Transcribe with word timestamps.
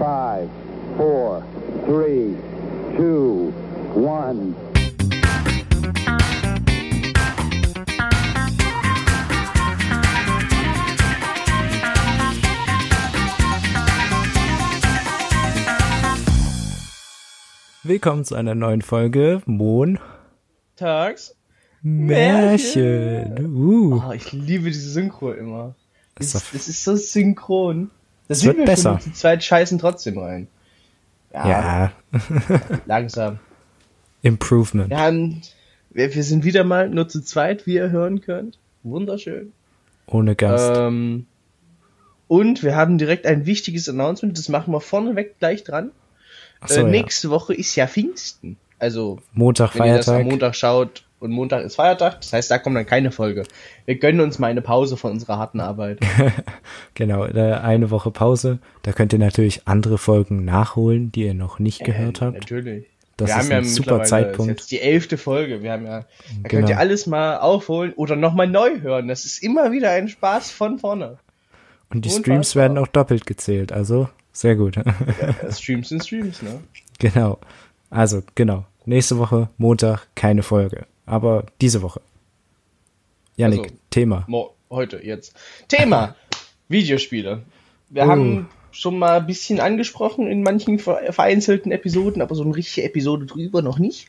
Five, 0.00 0.48
four, 0.96 1.44
three, 1.84 2.34
two, 2.96 3.52
one. 3.94 4.56
Willkommen 17.82 18.24
zu 18.24 18.36
einer 18.36 18.54
neuen 18.54 18.80
Folge 18.80 19.42
Mon 19.44 19.98
Tags. 20.76 21.36
Märchen. 21.82 23.54
Uh. 23.54 24.02
Oh, 24.02 24.12
ich 24.12 24.32
liebe 24.32 24.64
diese 24.70 24.88
Synchro 24.88 25.32
immer. 25.32 25.74
Das, 26.14 26.32
das 26.32 26.68
ist 26.68 26.84
so 26.84 26.96
synchron. 26.96 27.90
Das 28.30 28.44
wird 28.44 28.58
wir 28.58 28.64
besser. 28.64 29.00
Schon, 29.00 29.10
die 29.10 29.16
zwei 29.16 29.40
scheißen 29.40 29.80
trotzdem 29.80 30.16
rein. 30.16 30.46
Ja, 31.34 31.48
Ja, 31.48 31.92
langsam. 32.86 33.40
Improvement. 34.22 34.88
Wir, 34.88 35.00
haben, 35.00 35.42
wir, 35.90 36.14
wir 36.14 36.22
sind 36.22 36.44
wieder 36.44 36.62
mal 36.62 36.88
nur 36.88 37.08
zu 37.08 37.24
zweit, 37.24 37.66
wie 37.66 37.74
ihr 37.74 37.90
hören 37.90 38.20
könnt. 38.20 38.56
Wunderschön. 38.84 39.52
Ohne 40.06 40.36
Gast. 40.36 40.76
Ähm, 40.76 41.26
und 42.28 42.62
wir 42.62 42.76
haben 42.76 42.98
direkt 42.98 43.26
ein 43.26 43.46
wichtiges 43.46 43.88
Announcement, 43.88 44.38
das 44.38 44.48
machen 44.48 44.72
wir 44.72 44.80
vorneweg 44.80 45.40
gleich 45.40 45.64
dran. 45.64 45.90
Achso, 46.60 46.82
äh, 46.82 46.84
ja. 46.84 46.88
nächste 46.88 47.30
Woche 47.30 47.52
ist 47.52 47.74
ja 47.74 47.88
Pfingsten. 47.88 48.58
Also 48.78 49.18
Montag, 49.32 49.76
wenn 49.76 49.86
ihr 49.86 49.96
das 49.96 50.08
am 50.08 50.14
Feiertag. 50.14 50.30
Montag 50.30 50.54
schaut 50.54 51.02
und 51.20 51.30
Montag 51.30 51.64
ist 51.64 51.76
Feiertag, 51.76 52.20
das 52.20 52.32
heißt, 52.32 52.50
da 52.50 52.58
kommt 52.58 52.76
dann 52.76 52.86
keine 52.86 53.12
Folge. 53.12 53.44
Wir 53.84 53.96
gönnen 53.98 54.20
uns 54.20 54.38
mal 54.38 54.48
eine 54.48 54.62
Pause 54.62 54.96
von 54.96 55.12
unserer 55.12 55.38
harten 55.38 55.60
Arbeit. 55.60 56.00
Genau, 56.94 57.24
äh, 57.24 57.52
eine 57.54 57.90
Woche 57.90 58.10
Pause. 58.10 58.58
Da 58.82 58.92
könnt 58.92 59.12
ihr 59.12 59.18
natürlich 59.18 59.66
andere 59.66 59.98
Folgen 59.98 60.44
nachholen, 60.44 61.12
die 61.12 61.24
ihr 61.24 61.34
noch 61.34 61.58
nicht 61.58 61.84
gehört 61.84 62.20
Äh, 62.20 62.24
habt. 62.26 62.38
Natürlich. 62.38 62.86
Das 63.16 63.28
wir 63.28 63.34
ist 63.36 63.42
haben 63.42 63.50
ja 63.50 63.58
ein 63.58 63.64
super 63.64 64.02
Zeitpunkt. 64.02 64.38
Das 64.38 64.64
ist 64.64 64.70
jetzt 64.70 64.70
die 64.70 64.80
elfte 64.80 65.18
Folge. 65.18 65.62
Wir 65.62 65.72
haben 65.72 65.84
ja, 65.84 66.00
da 66.00 66.06
Genau. 66.34 66.48
könnt 66.48 66.68
ihr 66.70 66.78
alles 66.78 67.06
mal 67.06 67.38
aufholen 67.38 67.92
oder 67.94 68.16
nochmal 68.16 68.46
neu 68.48 68.80
hören. 68.80 69.08
Das 69.08 69.24
ist 69.24 69.42
immer 69.42 69.72
wieder 69.72 69.90
ein 69.90 70.08
Spaß 70.08 70.50
von 70.50 70.78
vorne. 70.78 71.18
Und 71.90 72.04
die 72.04 72.08
unfassbar. 72.08 72.20
Streams 72.34 72.56
werden 72.56 72.78
auch 72.78 72.86
doppelt 72.86 73.26
gezählt, 73.26 73.72
also 73.72 74.08
sehr 74.32 74.56
gut. 74.56 74.76
Ja, 74.76 74.84
Streams 75.52 75.88
sind 75.90 76.04
Streams, 76.04 76.40
ne? 76.42 76.60
genau. 76.98 77.38
Also, 77.90 78.22
genau. 78.36 78.64
Nächste 78.86 79.18
Woche, 79.18 79.48
Montag, 79.58 80.06
keine 80.14 80.42
Folge. 80.42 80.86
Aber 81.10 81.44
diese 81.60 81.82
Woche. 81.82 82.00
Janik, 83.36 83.60
Also, 83.64 83.74
Thema. 83.90 84.26
Heute, 84.70 85.04
jetzt. 85.04 85.34
Thema: 85.68 86.14
Videospiele. 86.68 87.42
Wir 87.88 88.04
Oh. 88.04 88.06
haben 88.06 88.48
schon 88.70 88.98
mal 88.98 89.18
ein 89.18 89.26
bisschen 89.26 89.58
angesprochen 89.58 90.28
in 90.28 90.42
manchen 90.44 90.78
ver- 90.78 91.12
vereinzelten 91.12 91.72
Episoden, 91.72 92.22
aber 92.22 92.34
so 92.36 92.44
eine 92.44 92.54
richtige 92.54 92.86
Episode 92.86 93.26
drüber 93.26 93.62
noch 93.62 93.78
nicht. 93.80 94.08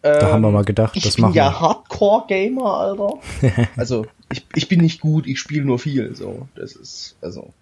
Da 0.00 0.32
haben 0.32 0.40
wir 0.42 0.48
Ähm, 0.48 0.54
mal 0.54 0.64
gedacht, 0.64 0.96
ich 0.96 1.02
das 1.02 1.16
bin 1.16 1.22
machen 1.22 1.34
ja 1.34 1.50
wir. 1.50 1.60
Hardcore-Gamer, 1.60 2.64
Alter. 2.64 3.18
also, 3.76 4.06
ich, 4.32 4.46
ich 4.54 4.68
bin 4.68 4.80
nicht 4.80 5.00
gut, 5.00 5.26
ich 5.26 5.38
spiele 5.38 5.64
nur 5.66 5.78
viel. 5.78 6.14
So, 6.16 6.48
das 6.54 6.72
ist, 6.76 7.16
also. 7.20 7.52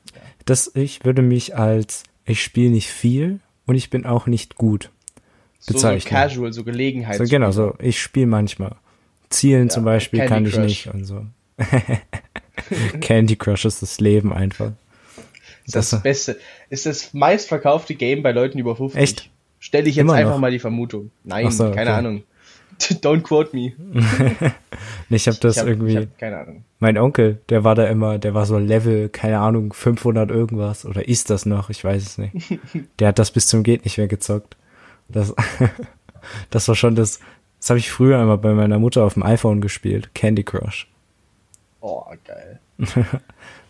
Das, 0.44 0.70
ich 0.74 1.04
würde 1.04 1.22
mich 1.22 1.56
als, 1.56 2.04
ich 2.24 2.42
spiele 2.42 2.70
nicht 2.70 2.88
viel 2.88 3.40
und 3.66 3.74
ich 3.74 3.90
bin 3.90 4.06
auch 4.06 4.26
nicht 4.28 4.54
gut 4.54 4.90
So, 5.64 5.74
so 5.74 5.74
bezeichnen. 5.74 6.10
casual, 6.10 6.52
so 6.52 6.64
Gelegenheit. 6.64 7.18
So, 7.18 7.24
genau, 7.24 7.52
so, 7.52 7.74
ich 7.78 8.00
spiele 8.02 8.26
manchmal. 8.26 8.74
Zielen 9.30 9.70
zum 9.70 9.84
Beispiel 9.84 10.18
Candy 10.20 10.28
kann 10.28 10.46
ich 10.46 10.52
Crush. 10.54 10.64
nicht 10.64 10.86
und 10.88 11.04
so. 11.04 11.24
Candy 13.00 13.36
Crush 13.36 13.64
ist 13.64 13.80
das 13.80 14.00
Leben 14.00 14.32
einfach. 14.32 14.72
ist 15.64 15.76
das, 15.76 16.02
Beste. 16.02 16.38
Ist 16.68 16.86
das 16.86 17.14
meistverkaufte 17.14 17.94
Game 17.94 18.22
bei 18.22 18.32
Leuten 18.32 18.58
über 18.58 18.74
50. 18.76 19.00
Echt? 19.00 19.30
Stelle 19.60 19.88
ich 19.88 19.94
jetzt 19.96 20.02
Immer 20.02 20.14
einfach 20.14 20.32
noch? 20.32 20.40
mal 20.40 20.50
die 20.50 20.58
Vermutung. 20.58 21.12
Nein, 21.24 21.50
so, 21.52 21.70
keine 21.70 21.90
okay. 21.90 21.98
Ahnung. 21.98 22.22
Don't 22.80 23.22
quote 23.22 23.54
me. 23.54 23.72
Ich 25.10 25.28
habe 25.28 25.36
das 25.38 25.56
ich 25.56 25.60
hab, 25.60 25.68
irgendwie, 25.68 25.92
Ich 25.92 25.96
hab 25.98 26.18
keine 26.18 26.38
Ahnung. 26.38 26.64
mein 26.78 26.96
Onkel, 26.98 27.38
der 27.50 27.64
war 27.64 27.74
da 27.74 27.84
immer, 27.86 28.18
der 28.18 28.32
war 28.34 28.46
so 28.46 28.58
Level, 28.58 29.10
keine 29.10 29.38
Ahnung, 29.38 29.72
500 29.74 30.30
irgendwas 30.30 30.86
oder 30.86 31.06
ist 31.06 31.28
das 31.30 31.44
noch, 31.46 31.68
ich 31.70 31.84
weiß 31.84 32.02
es 32.02 32.18
nicht. 32.18 32.32
Der 32.98 33.08
hat 33.08 33.18
das 33.18 33.30
bis 33.30 33.46
zum 33.46 33.62
geht 33.62 33.84
nicht 33.84 33.98
mehr 33.98 34.08
gezockt. 34.08 34.56
Das, 35.12 35.34
das 36.50 36.68
war 36.68 36.74
schon 36.74 36.94
das, 36.94 37.20
das 37.60 37.70
habe 37.70 37.78
ich 37.78 37.90
früher 37.90 38.20
immer 38.20 38.38
bei 38.38 38.52
meiner 38.52 38.78
Mutter 38.78 39.04
auf 39.04 39.14
dem 39.14 39.22
iPhone 39.22 39.60
gespielt, 39.60 40.14
Candy 40.14 40.42
Crush. 40.44 40.88
Oh, 41.80 42.04
geil. 42.24 42.60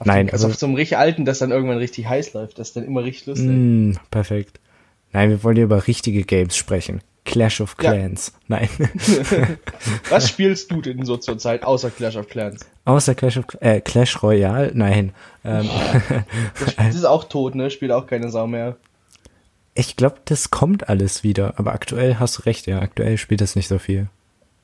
Nein, 0.05 0.31
also 0.31 0.49
auf 0.49 0.55
so 0.57 0.67
einem 0.67 0.75
richtig 0.75 0.99
alten, 0.99 1.25
das 1.25 1.39
dann 1.39 1.51
irgendwann 1.51 1.79
richtig 1.79 2.07
heiß 2.09 2.33
läuft. 2.35 2.59
Das 2.59 2.69
ist 2.69 2.77
dann 2.77 2.85
immer 2.85 3.05
richtig 3.05 3.27
lustig. 3.27 3.49
Mm, 3.49 3.93
perfekt. 4.11 4.61
Nein, 5.13 5.31
wir 5.31 5.45
wollen 5.45 5.57
hier 5.57 5.65
über 5.65 5.87
richtige 5.87 6.25
Games 6.25 6.57
sprechen. 6.57 7.03
Clash 7.25 7.61
of 7.61 7.77
Ja. 7.81 7.93
Clans. 7.93 8.33
Nein. 8.49 8.69
Was 10.09 10.29
spielst 10.29 10.71
du 10.73 10.81
denn 10.83 11.05
so 11.05 11.17
zur 11.17 11.39
Zeit, 11.39 11.63
außer 11.63 11.91
Clash 11.91 12.17
of 12.17 12.29
Clans? 12.29 12.67
Außer 12.85 13.15
Clash 13.15 13.37
of 13.37 13.45
äh, 13.61 13.81
Clash 13.81 14.23
Royale? 14.23 14.73
Nein. 14.75 15.13
Ähm, 15.45 15.69
Das, 16.59 16.75
das 16.77 16.95
ist 16.97 17.05
auch 17.05 17.25
tot, 17.25 17.55
ne? 17.55 17.71
Spielt 17.71 17.93
auch 17.93 18.07
keine 18.07 18.29
Sau 18.31 18.47
mehr. 18.47 18.77
Ich 19.75 19.97
glaube, 19.97 20.17
das 20.25 20.51
kommt 20.51 20.89
alles 20.89 21.23
wieder. 21.23 21.59
Aber 21.59 21.73
aktuell 21.73 22.17
hast 22.19 22.39
du 22.39 22.43
recht, 22.43 22.67
ja. 22.67 22.81
Aktuell 22.81 23.17
spielt 23.19 23.41
das 23.41 23.57
nicht 23.57 23.69
so 23.69 23.79
viel. 23.79 24.09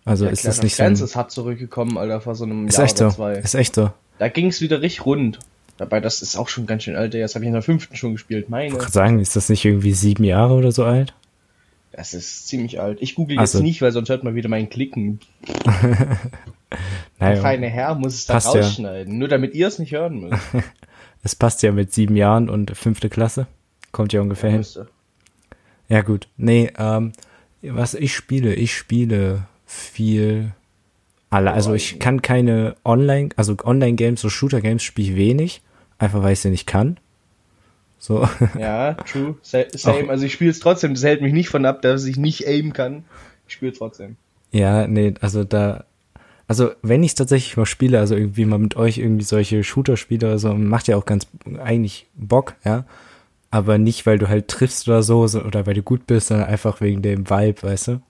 Also 0.05 0.25
Ja, 0.25 0.31
ist 0.31 0.43
Clash 0.43 0.57
das 0.57 0.63
nicht 0.63 0.73
of 0.75 0.79
so. 0.79 0.83
Ein, 0.85 0.93
ist 0.93 1.17
hart 1.17 1.31
zurückgekommen, 1.31 1.99
Alter, 1.99 2.21
vor 2.21 2.35
so 2.35 2.45
einem 2.45 2.69
ist 2.69 2.77
Jahr 2.77 2.87
echt 2.87 3.01
oder 3.01 3.11
so. 3.11 3.17
zwei. 3.17 3.35
Ist 3.35 3.55
echt 3.55 3.75
so. 3.75 3.91
Da 4.19 4.29
ging's 4.29 4.61
wieder 4.61 4.81
richtig 4.81 5.07
rund. 5.07 5.39
Dabei, 5.77 6.01
das 6.01 6.23
ist 6.23 6.37
auch 6.37 6.49
schon 6.49 6.67
ganz 6.67 6.83
schön 6.83 6.97
alt. 6.97 7.15
Das 7.15 7.35
habe 7.35 7.45
ich 7.45 7.47
in 7.47 7.53
der 7.53 7.63
fünften 7.63 7.95
schon 7.95 8.13
gespielt. 8.13 8.51
Meine. 8.51 8.73
Ich 8.73 8.79
kann 8.79 8.91
sagen, 8.91 9.21
ist 9.21 9.37
das 9.37 9.49
nicht 9.49 9.65
irgendwie 9.65 9.93
sieben 9.93 10.25
Jahre 10.25 10.55
oder 10.55 10.73
so 10.73 10.85
alt? 10.85 11.15
Das 11.93 12.15
ist 12.15 12.49
ziemlich 12.49 12.81
alt. 12.81 12.99
Ich 13.01 13.15
google 13.15 13.39
jetzt 13.39 13.53
so. 13.53 13.61
nicht, 13.61 13.81
weil 13.81 13.93
sonst 13.93 14.09
hört 14.09 14.25
man 14.25 14.35
wieder 14.35 14.49
mein 14.49 14.69
Klicken. 14.69 15.21
Der 17.21 17.31
Naja, 17.31 17.41
feine 17.41 17.69
Herr 17.69 17.95
muss 17.95 18.15
es 18.15 18.27
dann 18.27 18.37
Passt 18.37 18.55
ja. 18.55 18.61
rausschneiden. 18.61 19.19
Nur 19.19 19.29
damit 19.29 19.55
ihr 19.55 19.67
es 19.67 19.79
nicht 19.79 19.93
hören 19.93 20.21
müsst. 20.21 20.43
es 21.23 21.35
passt 21.35 21.63
ja 21.63 21.73
mit 21.73 21.93
sieben 21.93 22.17
Jahren 22.17 22.49
und 22.49 22.77
fünfte 22.77 23.09
Klasse. 23.09 23.47
Kommt 23.91 24.13
ja 24.13 24.21
ungefähr 24.21 24.51
hin. 24.51 24.59
Müsste. 24.59 24.89
Ja, 25.89 26.03
gut. 26.03 26.29
Nee, 26.37 26.71
ähm, 26.79 27.13
was 27.63 27.95
ich 27.95 28.15
spiele, 28.15 28.55
ich 28.55 28.75
spiele 28.77 29.47
viel 29.67 30.53
alle. 31.31 31.53
Also 31.53 31.75
ich 31.75 31.99
kann 31.99 32.23
keine 32.23 32.77
Online, 32.85 33.31
also 33.37 33.57
Online-Games, 33.63 34.21
so 34.21 34.29
Shooter-Games 34.31 34.83
spiele 34.83 35.11
ich 35.11 35.17
wenig, 35.17 35.63
einfach 35.99 36.23
weil 36.23 36.33
ich 36.35 36.41
sie 36.41 36.51
nicht 36.51 36.67
kann. 36.67 36.99
So, 37.99 38.29
Ja, 38.59 38.95
true. 38.95 39.37
Sa- 39.43 39.65
Same. 39.75 40.09
Also 40.09 40.25
ich 40.25 40.33
spiele 40.33 40.51
es 40.51 40.61
trotzdem. 40.61 40.95
Das 40.95 41.03
hält 41.03 41.21
mich 41.21 41.33
nicht 41.33 41.49
von 41.49 41.65
ab, 41.67 41.83
dass 41.83 42.05
ich 42.05 42.17
nicht 42.17 42.47
aimen 42.47 42.73
kann. 42.73 43.05
Ich 43.47 43.55
spiele 43.55 43.73
trotzdem. 43.73 44.17
ja, 44.53 44.87
nee, 44.87 45.15
also 45.21 45.43
da, 45.45 45.85
also 46.47 46.71
wenn 46.83 47.03
ich 47.03 47.15
tatsächlich 47.15 47.57
mal 47.57 47.67
spiele, 47.67 47.99
also 47.99 48.15
irgendwie 48.15 48.45
mal 48.45 48.59
mit 48.59 48.77
euch 48.77 48.99
irgendwie 48.99 49.25
solche 49.25 49.65
Shooter 49.65 49.97
spiele 49.97 50.27
oder 50.29 50.39
so, 50.39 50.55
macht 50.55 50.87
ja 50.89 50.97
auch 50.97 51.07
ganz 51.07 51.27
eigentlich 51.63 52.07
Bock, 52.15 52.55
ja. 52.65 52.85
Aber 53.51 53.79
nicht, 53.79 54.05
weil 54.07 54.19
du 54.19 54.29
halt 54.29 54.49
triffst 54.49 54.89
oder 54.89 55.03
so, 55.03 55.27
so 55.27 55.41
oder 55.43 55.67
weil 55.67 55.75
du 55.75 55.83
gut 55.83 56.07
bist, 56.07 56.29
sondern 56.29 56.49
einfach 56.49 56.81
wegen 56.81 57.01
dem 57.03 57.29
Vibe, 57.31 57.63
weißt 57.63 57.89
du? 57.89 58.01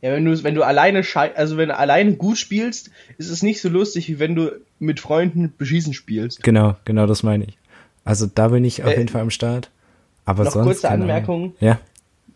Ja, 0.00 0.12
wenn 0.12 0.24
du, 0.24 0.42
wenn 0.44 0.54
du 0.54 0.62
alleine 0.62 1.02
also 1.34 1.56
wenn 1.56 1.68
du 1.68 1.76
alleine 1.76 2.14
gut 2.14 2.38
spielst, 2.38 2.90
ist 3.18 3.28
es 3.28 3.42
nicht 3.42 3.60
so 3.60 3.68
lustig, 3.68 4.08
wie 4.08 4.18
wenn 4.20 4.36
du 4.36 4.52
mit 4.78 5.00
Freunden 5.00 5.52
beschießen 5.58 5.92
spielst. 5.94 6.42
Genau, 6.44 6.76
genau 6.84 7.06
das 7.06 7.22
meine 7.24 7.44
ich. 7.44 7.58
Also 8.04 8.26
da 8.32 8.48
bin 8.48 8.64
ich 8.64 8.84
auf 8.84 8.90
Äh, 8.92 8.98
jeden 8.98 9.08
Fall 9.08 9.22
am 9.22 9.30
Start. 9.30 9.70
Aber 10.24 10.44
noch 10.44 10.52
sonst. 10.52 10.66
kurze 10.66 10.90
Anmerkung. 10.90 11.54
Ja, 11.58 11.80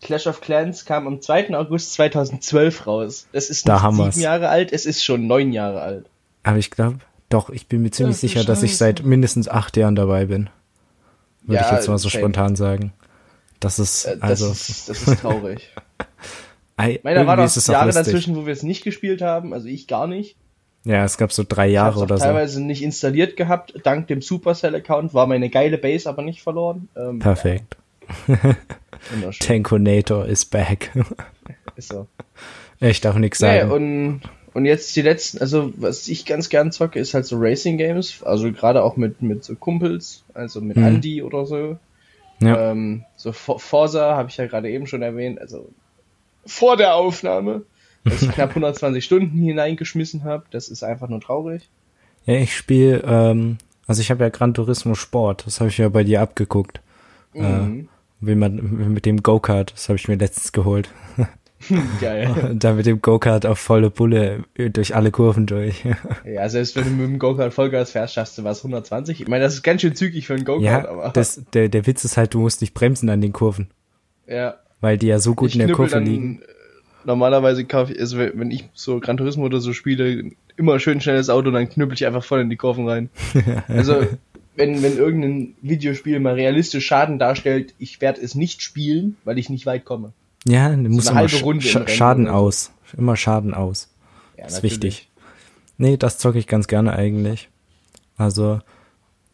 Clash 0.01 0.27
of 0.27 0.41
Clans 0.41 0.85
kam 0.85 1.07
am 1.07 1.21
2. 1.21 1.55
August 1.55 1.93
2012 1.93 2.85
raus. 2.85 3.27
Das 3.31 3.49
ist 3.49 3.67
Da 3.67 3.75
nicht 3.75 3.83
sieben 3.95 3.97
wir's. 4.05 4.19
Jahre 4.19 4.49
alt, 4.49 4.71
es 4.73 4.85
ist 4.85 5.03
schon 5.03 5.25
neun 5.27 5.53
Jahre 5.53 5.81
alt. 5.81 6.05
aber 6.43 6.57
ich 6.57 6.69
glaube, 6.71 6.99
doch, 7.29 7.49
ich 7.49 7.67
bin 7.67 7.81
mir 7.81 7.91
ziemlich 7.91 8.15
Das 8.15 8.21
sicher, 8.21 8.43
dass 8.43 8.63
ich 8.63 8.77
seit 8.77 9.03
mindestens 9.03 9.47
acht 9.49 9.75
Jahren 9.77 9.95
dabei 9.95 10.25
bin. 10.25 10.49
Würde 11.47 11.61
Ja, 11.61 11.67
ich 11.69 11.71
jetzt 11.77 11.87
mal 11.87 11.97
so 11.97 12.09
same. 12.09 12.21
spontan 12.21 12.55
sagen. 12.55 12.93
Das 13.59 13.79
ist, 13.79 14.05
Äh, 14.05 14.17
also, 14.19 14.49
Das, 14.49 14.69
ist, 14.69 14.89
das 14.89 15.07
ist 15.07 15.21
traurig. 15.21 15.73
ei- 16.77 16.99
Meiner 17.03 17.25
war 17.25 17.37
auch 17.69 17.73
Jahre 17.73 17.87
lustig. 17.87 18.05
dazwischen, 18.05 18.35
wo 18.35 18.45
wir 18.45 18.53
es 18.53 18.61
nicht 18.63 18.83
gespielt 18.83 19.21
haben, 19.21 19.53
also 19.53 19.67
ich 19.67 19.87
gar 19.87 20.05
nicht. 20.07 20.35
Ja, 20.85 21.03
es 21.03 21.17
gab 21.17 21.33
so 21.33 21.43
drei 21.47 21.67
Jahre 21.67 21.99
oder 21.99 22.17
so. 22.17 22.23
teilweise 22.23 22.61
nicht 22.61 22.81
installiert 22.81 23.35
gehabt. 23.35 23.73
Dank 23.83 24.07
dem 24.07 24.21
Supercell-Account 24.21 25.13
war 25.13 25.27
meine 25.27 25.49
geile 25.49 25.77
Base 25.77 26.07
aber 26.07 26.21
nicht 26.21 26.41
verloren. 26.41 26.87
Ähm, 26.95 27.19
Perfekt. 27.19 27.75
wunderschön. 29.11 29.45
Tankonator 29.47 30.25
is 30.25 30.45
back. 30.45 30.91
Ist 31.75 31.89
so. 31.89 32.07
ich 32.79 33.01
darf 33.01 33.15
nichts 33.17 33.41
Nee, 33.41 33.59
sagen. 33.59 33.71
und, 33.71 34.21
und 34.57 34.65
jetzt 34.65 34.95
die 34.95 35.03
letzten, 35.03 35.37
also 35.39 35.71
was 35.77 36.07
ich 36.07 36.25
ganz 36.25 36.49
gern 36.49 36.71
zocke, 36.71 36.99
ist 36.99 37.13
halt 37.13 37.25
so 37.27 37.37
Racing 37.39 37.77
Games. 37.77 38.23
Also 38.23 38.51
gerade 38.51 38.83
auch 38.83 38.97
mit, 38.97 39.21
mit 39.21 39.43
so 39.43 39.53
Kumpels, 39.55 40.23
also 40.33 40.61
mit 40.61 40.77
Mhm. 40.77 40.83
Andy 40.83 41.21
oder 41.21 41.45
so. 41.45 41.77
ja. 42.39 42.71
Ähm, 42.71 43.03
so 43.15 43.31
For- 43.33 43.59
Forza 43.59 44.15
habe 44.15 44.29
ich 44.29 44.37
ja 44.37 44.47
gerade 44.47 44.69
eben 44.71 44.87
schon 44.87 45.01
erwähnt, 45.03 45.39
also 45.39 45.69
vor 46.45 46.75
der 46.75 46.95
Aufnahme, 46.95 47.63
dass 48.03 48.21
ich 48.23 48.31
knapp 48.31 48.49
120 48.55 49.03
Stunden 49.05 49.37
hineingeschmissen 49.37 50.23
habe. 50.23 50.45
Das 50.51 50.69
ist 50.69 50.81
einfach 50.83 51.07
nur 51.09 51.21
traurig. 51.21 51.69
ja, 52.25 52.35
ich 52.35 52.55
spiele, 52.55 53.03
ähm, 53.05 53.57
also 53.85 54.01
ich 54.01 54.09
habe 54.11 54.23
ja 54.23 54.29
Gran 54.29 54.53
Turismo 54.55 54.95
Sport, 54.95 55.45
das 55.45 55.59
habe 55.59 55.69
ich 55.69 55.77
ja 55.77 55.87
bei 55.89 56.03
dir 56.03 56.21
abgeguckt. 56.21 56.81
Mhm. 57.33 57.43
Äh, 57.81 58.25
wie 58.25 58.35
man 58.35 58.55
mit 58.93 59.05
dem 59.05 59.21
Go-Kart, 59.21 59.73
das 59.73 59.89
habe 59.89 59.97
ich 59.97 60.07
mir 60.07 60.15
letztens 60.15 60.51
geholt. 60.51 60.89
Geil. 62.01 62.29
Und 62.51 62.63
dann 62.63 62.77
mit 62.77 62.85
dem 62.85 63.01
Go-Kart 63.01 63.45
auf 63.45 63.59
volle 63.59 63.89
Bulle 63.89 64.43
durch 64.55 64.95
alle 64.95 65.11
Kurven 65.11 65.45
durch. 65.45 65.83
ja, 66.25 66.47
selbst 66.49 66.75
wenn 66.75 66.83
du 66.83 66.89
mit 66.91 67.07
dem 67.07 67.19
Go-Kart 67.19 67.53
Vollgas 67.53 67.91
fährst, 67.91 68.13
schaffst 68.13 68.37
du 68.37 68.43
was 68.43 68.59
120. 68.59 69.21
Ich 69.21 69.27
meine, 69.27 69.43
das 69.43 69.55
ist 69.55 69.63
ganz 69.63 69.81
schön 69.81 69.95
zügig 69.95 70.27
für 70.27 70.35
einen 70.35 70.45
Go-Kart, 70.45 70.85
ja, 70.85 70.89
aber. 70.89 71.09
Das, 71.09 71.41
der, 71.53 71.69
der 71.69 71.87
Witz 71.87 72.05
ist 72.05 72.17
halt, 72.17 72.33
du 72.33 72.39
musst 72.39 72.61
nicht 72.61 72.73
bremsen 72.73 73.09
an 73.09 73.21
den 73.21 73.33
Kurven. 73.33 73.69
Ja. 74.27 74.55
Weil 74.81 74.97
die 74.97 75.07
ja 75.07 75.19
so 75.19 75.33
gut 75.33 75.49
ich 75.49 75.59
in 75.59 75.67
der 75.67 75.75
Kurve 75.75 75.99
liegen. 75.99 76.41
Normalerweise 77.05 77.63
kaufe 77.65 77.93
ich, 77.93 77.99
also 77.99 78.19
wenn 78.19 78.51
ich 78.51 78.69
so 78.73 78.99
Gran 78.99 79.17
Turismo 79.17 79.45
oder 79.45 79.59
so 79.59 79.71
spiele, 79.71 80.31
immer 80.57 80.79
schön 80.79 80.99
schnelles 80.99 81.29
Auto, 81.29 81.51
dann 81.51 81.69
knüppel 81.69 81.95
ich 81.95 82.05
einfach 82.05 82.23
voll 82.23 82.41
in 82.41 82.49
die 82.49 82.57
Kurven 82.57 82.87
rein. 82.87 83.09
also, 83.69 84.05
wenn, 84.55 84.83
wenn 84.83 84.97
irgendein 84.97 85.55
Videospiel 85.61 86.19
mal 86.19 86.33
realistisch 86.33 86.85
Schaden 86.85 87.17
darstellt, 87.17 87.73
ich 87.79 88.01
werde 88.01 88.21
es 88.21 88.35
nicht 88.35 88.61
spielen, 88.61 89.15
weil 89.23 89.37
ich 89.37 89.49
nicht 89.49 89.65
weit 89.65 89.85
komme. 89.85 90.11
Ja, 90.45 90.69
du 90.69 90.89
musst 90.89 91.07
so 91.07 91.13
immer 91.13 91.27
Sch 91.59 91.77
Schaden 91.87 92.27
aus. 92.27 92.71
Immer 92.97 93.15
Schaden 93.15 93.53
aus. 93.53 93.89
Ja, 94.37 94.45
ist 94.45 94.53
natürlich. 94.53 94.73
wichtig. 94.73 95.09
Nee, 95.77 95.97
das 95.97 96.17
zocke 96.17 96.39
ich 96.39 96.47
ganz 96.47 96.67
gerne 96.67 96.93
eigentlich. 96.93 97.49
Also, 98.17 98.59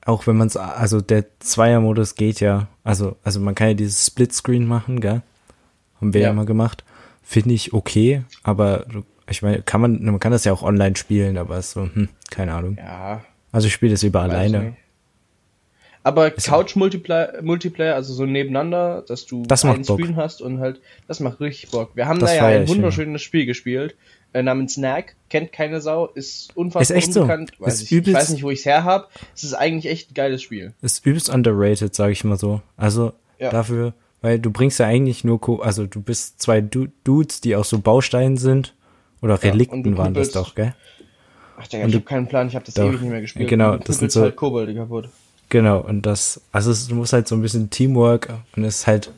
auch 0.06 0.28
wenn 0.28 0.38
man 0.38 0.48
es, 0.48 0.58
also 0.58 1.02
der 1.02 1.26
Zweier-Modus 1.40 2.16
geht 2.16 2.40
ja, 2.40 2.68
also, 2.84 3.16
also 3.24 3.40
man 3.40 3.56
kann 3.56 3.70
ja 3.70 3.74
dieses 3.74 4.06
Splitscreen 4.06 4.66
machen, 4.66 5.00
gell? 5.00 5.22
Haben 6.02 6.14
wir 6.14 6.22
ja, 6.22 6.28
ja 6.28 6.34
mal 6.34 6.46
gemacht. 6.46 6.84
Finde 7.22 7.54
ich 7.54 7.74
okay, 7.74 8.24
aber 8.44 8.86
ich 9.30 9.42
meine, 9.42 9.62
kann 9.62 9.80
man, 9.80 10.04
man 10.04 10.20
kann 10.20 10.34
das 10.34 10.44
ja 10.44 10.52
auch 10.52 10.64
online 10.64 10.98
spielen, 10.98 11.38
aber 11.38 11.62
so, 11.62 11.84
hm, 11.84 12.10
keine 12.30 12.54
Ahnung. 12.54 12.78
Ja. 12.78 13.22
Also 13.52 13.68
ich 13.68 13.74
spiele 13.74 13.94
das 13.94 14.04
über 14.04 14.22
alleine. 14.22 14.76
Aber 16.04 16.32
Couch-Multiplayer, 16.32 17.42
Multiplayer, 17.42 17.96
also 17.96 18.14
so 18.14 18.26
nebeneinander, 18.26 19.04
dass 19.08 19.26
du 19.26 19.44
das 19.44 19.64
einen 19.64 19.86
Screen 19.86 20.18
hast 20.18 20.42
und 20.42 20.60
halt, 20.60 20.82
das 21.08 21.22
macht 21.22 21.40
richtig 21.40 21.72
Bock. 21.72 21.92
Wir 21.96 22.08
haben 22.08 22.20
das 22.20 22.32
da 22.32 22.36
ja 22.36 22.60
ein 22.60 22.68
wunderschönes 22.68 23.22
ja. 23.22 23.26
Spiel 23.26 23.46
gespielt, 23.46 23.96
äh, 24.34 24.44
namens 24.44 24.74
Snack, 24.74 25.16
kennt 25.30 25.54
keine 25.54 25.80
Sau, 25.80 26.08
ist 26.08 26.56
unfassbar 26.58 26.98
ist 26.98 27.08
echt 27.08 27.16
unbekannt. 27.16 27.52
So. 27.58 27.66
Weiß 27.66 27.82
ist 27.82 27.92
ich. 27.92 28.08
ich 28.08 28.14
weiß 28.14 28.30
nicht, 28.32 28.44
wo 28.44 28.50
ich 28.50 28.60
es 28.60 28.66
her 28.66 28.84
habe. 28.84 29.08
Es 29.34 29.44
ist 29.44 29.54
eigentlich 29.54 29.92
echt 29.92 30.12
ein 30.12 30.14
geiles 30.14 30.42
Spiel. 30.42 30.74
Ist 30.82 31.06
übelst 31.06 31.30
underrated, 31.30 31.96
sage 31.96 32.12
ich 32.12 32.24
mal 32.26 32.38
so. 32.38 32.62
Also 32.76 33.14
ja. 33.40 33.50
dafür, 33.50 33.94
weil 34.22 34.40
du 34.40 34.52
bringst 34.52 34.80
ja 34.80 34.88
eigentlich 34.88 35.24
nur, 35.24 35.40
Co 35.40 35.60
also 35.60 35.86
du 35.86 36.02
bist 36.02 36.42
zwei 36.42 36.60
du 36.60 36.88
Dudes, 37.06 37.40
die 37.40 37.56
auch 37.56 37.66
so 37.66 37.80
Bausteine 37.80 38.38
sind. 38.38 38.74
Oder 39.22 39.42
Relikten 39.42 39.86
ja, 39.86 39.98
waren 39.98 40.14
das 40.14 40.32
doch, 40.32 40.54
gell? 40.54 40.76
Ach, 41.58 41.66
Digga, 41.66 41.88
ich 41.88 41.94
habe 41.94 42.04
keinen 42.04 42.28
Plan, 42.28 42.50
ich 42.50 42.56
habe 42.56 42.66
das 42.66 42.74
doch, 42.74 42.84
ewig 42.84 43.00
nicht 43.00 43.10
mehr 43.10 43.22
gespielt. 43.22 43.50
Genau, 43.50 43.78
das 43.78 44.00
sind 44.00 44.12
so. 44.12 44.22
Halt 44.22 44.36
Kobolde 44.36 44.76
kaputt. 44.76 45.08
Genau, 45.54 45.82
und 45.82 46.08
das, 46.08 46.42
also 46.52 46.72
es, 46.72 46.88
du 46.88 46.96
musst 46.96 47.14
halt 47.14 47.28
so 47.28 47.36
ein 47.36 47.44
bisschen 47.44 47.70
Teamwork 47.70 48.34
und 48.56 48.64
es 48.64 48.80
ist 48.80 48.88
halt, 48.88 49.12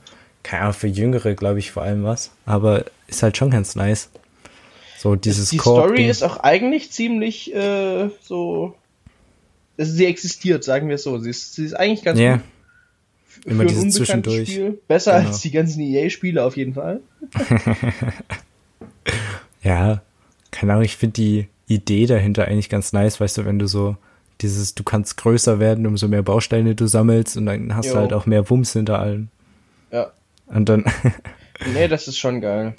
keine 0.43 0.63
Ahnung, 0.63 0.73
für 0.73 0.87
Jüngere, 0.87 1.33
glaube 1.33 1.59
ich, 1.59 1.71
vor 1.71 1.83
allem 1.83 2.03
was, 2.03 2.29
aber 2.45 2.83
ist 3.07 3.23
halt 3.23 3.37
schon 3.37 3.51
ganz 3.51 3.77
nice. 3.77 4.09
So 4.97 5.15
dieses 5.15 5.51
Die 5.51 5.59
Story 5.59 6.09
ist 6.09 6.23
auch 6.23 6.43
eigentlich 6.43 6.91
ziemlich 6.91 7.55
äh, 7.55 8.09
so. 8.21 8.75
Sie 9.77 10.05
existiert, 10.05 10.65
sagen 10.65 10.89
wir 10.89 10.95
es 10.95 11.03
so. 11.03 11.17
Sie 11.19 11.29
ist, 11.29 11.55
sie 11.55 11.63
ist 11.63 11.73
eigentlich 11.73 12.03
ganz 12.03 12.19
yeah. 12.19 12.35
gut. 12.35 12.43
Immer 13.45 13.63
dieses 13.63 13.95
Zwischendurch. 13.95 14.49
Spiel. 14.49 14.77
Besser 14.89 15.17
genau. 15.17 15.29
als 15.29 15.39
die 15.39 15.51
ganzen 15.51 15.79
EA-Spiele 15.79 16.43
auf 16.43 16.57
jeden 16.57 16.73
Fall. 16.73 16.99
ja, 19.63 20.01
keine 20.51 20.73
Ahnung, 20.73 20.83
ich 20.83 20.97
finde 20.97 21.13
die 21.13 21.47
Idee 21.67 22.07
dahinter 22.07 22.43
eigentlich 22.43 22.67
ganz 22.67 22.91
nice, 22.91 23.21
weißt 23.21 23.37
du, 23.37 23.45
wenn 23.45 23.57
du 23.57 23.67
so 23.67 23.95
dieses, 24.41 24.75
du 24.75 24.83
kannst 24.83 25.17
größer 25.17 25.59
werden, 25.59 25.87
umso 25.87 26.07
mehr 26.07 26.23
Bausteine 26.23 26.75
du 26.75 26.87
sammelst 26.87 27.37
und 27.37 27.45
dann 27.45 27.75
hast 27.75 27.87
jo. 27.87 27.93
du 27.93 27.99
halt 27.99 28.13
auch 28.13 28.25
mehr 28.25 28.49
Wumms 28.49 28.73
hinter 28.73 28.99
allen. 28.99 29.29
Ja. 29.91 30.11
Und 30.47 30.69
dann. 30.69 30.85
nee, 31.73 31.87
das 31.87 32.07
ist 32.07 32.17
schon 32.17 32.41
geil. 32.41 32.75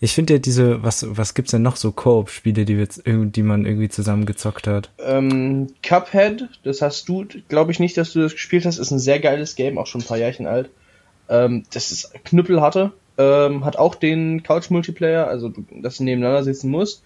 Ich 0.00 0.14
finde 0.14 0.34
ja 0.34 0.38
diese, 0.38 0.82
was, 0.84 1.04
was 1.16 1.34
gibt's 1.34 1.50
denn 1.50 1.62
noch 1.62 1.74
so 1.74 1.90
Koop-Spiele, 1.90 2.64
die, 2.64 2.86
die 3.04 3.42
man 3.42 3.66
irgendwie 3.66 3.88
zusammen 3.88 4.26
gezockt 4.26 4.68
hat? 4.68 4.90
Ähm, 5.00 5.68
Cuphead, 5.82 6.48
das 6.62 6.82
hast 6.82 7.08
du, 7.08 7.26
glaube 7.48 7.72
ich 7.72 7.80
nicht, 7.80 7.96
dass 7.96 8.12
du 8.12 8.20
das 8.20 8.32
gespielt 8.32 8.64
hast, 8.64 8.78
ist 8.78 8.92
ein 8.92 9.00
sehr 9.00 9.18
geiles 9.18 9.56
Game, 9.56 9.76
auch 9.76 9.88
schon 9.88 10.02
ein 10.02 10.06
paar 10.06 10.18
Jährchen 10.18 10.46
alt. 10.46 10.70
Ähm, 11.28 11.64
das 11.72 11.90
ist 11.90 12.12
knüppelharte, 12.24 12.92
ähm, 13.16 13.64
hat 13.64 13.76
auch 13.76 13.96
den 13.96 14.44
Couch-Multiplayer, 14.44 15.26
also 15.26 15.52
dass 15.82 15.96
du 15.96 16.04
nebeneinander 16.04 16.44
sitzen 16.44 16.70
musst 16.70 17.02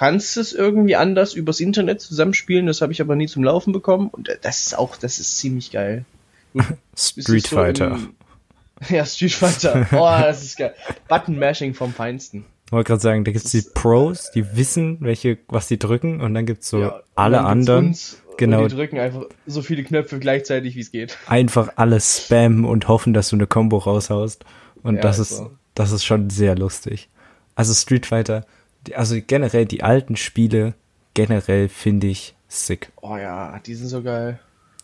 kannst 0.00 0.38
es 0.38 0.54
irgendwie 0.54 0.96
anders 0.96 1.34
übers 1.34 1.60
Internet 1.60 2.00
zusammenspielen, 2.00 2.64
das 2.64 2.80
habe 2.80 2.90
ich 2.90 3.02
aber 3.02 3.16
nie 3.16 3.26
zum 3.26 3.44
Laufen 3.44 3.74
bekommen 3.74 4.08
und 4.08 4.30
das 4.40 4.62
ist 4.62 4.78
auch, 4.78 4.96
das 4.96 5.18
ist 5.18 5.36
ziemlich 5.36 5.72
geil. 5.72 6.06
Street 6.96 7.46
so 7.46 7.56
Fighter. 7.56 7.96
Im, 7.96 8.14
ja, 8.88 9.04
Street 9.04 9.34
Fighter. 9.34 9.86
Oh, 9.92 10.08
das 10.08 10.42
ist 10.42 10.56
geil. 10.56 10.74
Button 11.06 11.38
Mashing 11.38 11.74
vom 11.74 11.92
Feinsten. 11.92 12.46
Ich 12.64 12.72
wollte 12.72 12.88
gerade 12.88 13.02
sagen, 13.02 13.24
da 13.24 13.32
gibt 13.32 13.44
es 13.44 13.50
die 13.50 13.60
Pros, 13.60 14.30
die 14.30 14.56
wissen, 14.56 14.96
welche, 15.00 15.36
was 15.48 15.68
die 15.68 15.78
drücken, 15.78 16.22
und 16.22 16.32
dann 16.32 16.46
gibt 16.46 16.62
es 16.62 16.70
so 16.70 16.80
ja, 16.80 17.02
alle 17.14 17.42
anderen. 17.42 17.94
genau. 18.38 18.66
die 18.66 18.74
drücken 18.74 18.98
einfach 18.98 19.26
so 19.46 19.60
viele 19.60 19.84
Knöpfe 19.84 20.18
gleichzeitig, 20.18 20.76
wie 20.76 20.80
es 20.80 20.92
geht. 20.92 21.18
Einfach 21.26 21.72
alles 21.76 22.24
spammen 22.24 22.64
und 22.64 22.88
hoffen, 22.88 23.12
dass 23.12 23.28
du 23.28 23.36
eine 23.36 23.46
Combo 23.46 23.76
raushaust. 23.76 24.46
Und 24.82 24.94
ja, 24.94 25.02
das 25.02 25.18
ist, 25.18 25.36
so. 25.36 25.50
das 25.74 25.92
ist 25.92 26.06
schon 26.06 26.30
sehr 26.30 26.56
lustig. 26.56 27.10
Also 27.54 27.74
Street 27.74 28.06
Fighter, 28.06 28.46
also 28.94 29.16
generell 29.24 29.66
die 29.66 29.82
alten 29.82 30.16
Spiele, 30.16 30.74
generell 31.14 31.68
finde 31.68 32.08
ich 32.08 32.34
sick. 32.48 32.90
Oh 33.00 33.16
ja, 33.16 33.58
die 33.64 33.74
sind 33.74 33.88
so 33.88 34.02
geil. 34.02 34.38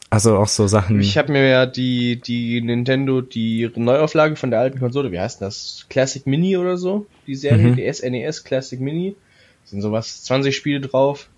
Also 0.08 0.36
auch 0.38 0.48
so 0.48 0.68
Sachen. 0.68 1.00
Ich 1.00 1.18
habe 1.18 1.32
mir 1.32 1.48
ja 1.48 1.66
die, 1.66 2.20
die 2.20 2.60
Nintendo, 2.60 3.22
die 3.22 3.70
Neuauflage 3.74 4.36
von 4.36 4.50
der 4.50 4.60
alten 4.60 4.78
Konsole, 4.78 5.10
wie 5.10 5.18
heißt 5.18 5.42
das? 5.42 5.86
Classic 5.90 6.26
Mini 6.26 6.56
oder 6.56 6.76
so? 6.76 7.06
Die 7.26 7.34
Serie, 7.34 7.68
mhm. 7.68 7.76
die 7.76 7.92
SNES 7.92 8.44
Classic 8.44 8.78
Mini. 8.78 9.16
Sind 9.64 9.82
sowas, 9.82 10.22
20 10.22 10.54
Spiele 10.54 10.80
drauf. 10.80 11.28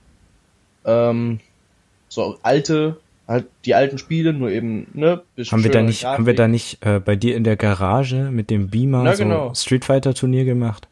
Ähm, 0.84 1.40
so 2.08 2.38
alte, 2.42 2.98
halt 3.26 3.46
die 3.64 3.74
alten 3.74 3.96
Spiele, 3.96 4.34
nur 4.34 4.50
eben, 4.50 4.86
ne? 4.92 5.22
Haben 5.50 5.64
wir 5.64 5.70
da 5.70 5.82
nicht, 5.82 6.02
Grafik. 6.02 6.18
haben 6.18 6.26
wir 6.26 6.34
da 6.34 6.48
nicht 6.48 6.84
äh, 6.84 7.00
bei 7.00 7.16
dir 7.16 7.36
in 7.36 7.44
der 7.44 7.56
Garage 7.56 8.30
mit 8.30 8.50
dem 8.50 8.68
Beamer 8.68 9.02
Na, 9.02 9.16
so 9.16 9.22
genau. 9.22 9.54
Street 9.54 9.86
Fighter 9.86 10.14
Turnier 10.14 10.44
gemacht? 10.44 10.87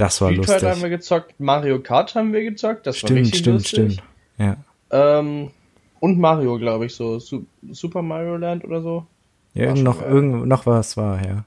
Das 0.00 0.18
war 0.22 0.28
Street 0.28 0.38
lustig. 0.38 0.54
Fighter 0.54 0.70
haben 0.70 0.82
wir 0.82 0.88
gezockt, 0.88 1.34
Mario 1.38 1.78
Kart 1.80 2.14
haben 2.14 2.32
wir 2.32 2.42
gezockt, 2.42 2.86
das 2.86 2.96
stimmt, 2.96 3.10
war 3.10 3.18
richtig 3.18 3.38
stimmt, 3.40 3.56
lustig. 3.58 3.92
Stimmt, 3.92 4.02
Ja. 4.38 4.56
Ähm, 4.90 5.50
und 6.00 6.18
Mario, 6.18 6.58
glaube 6.58 6.86
ich, 6.86 6.94
so 6.94 7.18
Super 7.18 8.00
Mario 8.00 8.38
Land 8.38 8.64
oder 8.64 8.80
so. 8.80 9.06
Ja, 9.52 9.66
irgend 9.66 9.82
noch, 9.82 10.00
irgend, 10.00 10.46
noch 10.46 10.64
was 10.64 10.96
war, 10.96 11.22
ja. 11.22 11.44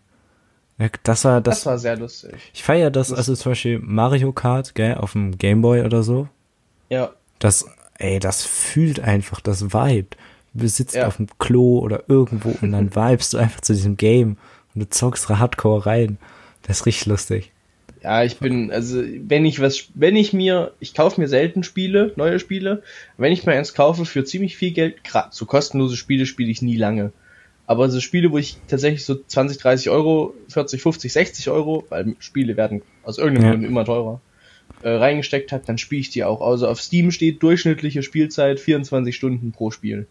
ja. 0.77 0.89
Das 1.01 1.25
war, 1.25 1.41
das, 1.41 1.62
das 1.62 1.65
war 1.65 1.79
sehr 1.79 1.98
lustig. 1.98 2.36
Ich 2.53 2.62
feiere 2.62 2.91
das, 2.91 3.10
lustig. 3.10 3.17
also 3.17 3.36
zum 3.41 3.51
Beispiel 3.53 3.79
Mario 3.79 4.31
Kart, 4.33 4.75
gell, 4.75 4.95
auf 4.95 5.13
dem 5.13 5.36
Gameboy 5.36 5.81
oder 5.81 6.03
so. 6.03 6.27
Ja. 6.89 7.10
Das, 7.39 7.65
ey, 7.98 8.19
das 8.19 8.45
fühlt 8.45 9.00
einfach, 9.00 9.41
das 9.41 9.74
Vibe. 9.74 10.15
Du 10.53 10.67
sitzt 10.67 10.93
ja. 10.93 11.07
auf 11.07 11.17
dem 11.17 11.27
Klo 11.39 11.79
oder 11.79 12.03
irgendwo 12.07 12.55
und 12.62 12.72
dann 12.72 12.95
vibest 12.95 13.33
du 13.33 13.39
einfach 13.39 13.62
zu 13.62 13.74
diesem 13.74 13.98
Game 13.98 14.38
und 14.75 14.81
du 14.81 14.89
zockst 14.89 15.27
Hardcore 15.27 15.88
rein. 15.88 16.19
Das 16.62 16.81
ist 16.81 16.86
richtig 16.86 17.07
lustig. 17.07 17.52
Ja, 18.03 18.22
ich 18.24 18.38
bin, 18.38 18.69
also 18.69 19.01
wenn 19.01 19.45
ich 19.45 19.62
was, 19.62 19.86
wenn 19.93 20.17
ich 20.17 20.33
mir, 20.33 20.74
ich 20.81 20.93
kaufe 20.93 21.22
mir 21.22 21.29
selten 21.29 21.63
Spiele, 21.63 22.12
neue 22.17 22.38
Spiele, 22.38 22.83
wenn 23.17 23.31
ich 23.31 23.45
mir 23.45 23.53
eins 23.53 23.74
kaufe 23.74 24.03
für 24.03 24.25
ziemlich 24.25 24.57
viel 24.57 24.72
Geld, 24.72 25.05
gerade 25.05 25.29
so 25.31 25.45
kostenlose 25.45 25.95
Spiele 25.95 26.25
spiele 26.25 26.51
ich 26.51 26.62
nie 26.62 26.75
lange. 26.75 27.13
Aber 27.65 27.89
so 27.89 28.01
Spiele, 28.01 28.29
wo 28.33 28.38
ich 28.38 28.57
tatsächlich 28.67 29.05
so 29.05 29.15
20, 29.15 29.57
30 29.57 29.89
Euro, 29.89 30.33
40, 30.50 30.81
50, 30.81 31.13
60 31.13 31.50
Euro, 31.50 31.86
weil 31.88 32.15
Spiele 32.19 32.57
werden 32.57 32.81
aus 33.03 33.17
irgendeinem 33.17 33.45
ja. 33.45 33.51
Grund 33.51 33.65
immer 33.65 33.86
teurer, 33.86 34.19
äh, 34.81 34.89
reingesteckt 34.89 35.53
hat, 35.53 35.69
dann 35.69 35.77
spiele 35.77 36.01
ich 36.01 36.10
die 36.10 36.25
auch. 36.25 36.41
Also 36.41 36.67
auf 36.67 36.81
Steam 36.81 37.10
steht 37.12 37.41
durchschnittliche 37.41 38.03
Spielzeit 38.03 38.60
24 38.60 39.15
Stunden 39.15 39.53
pro 39.53 39.72
Spiel. 39.72 40.07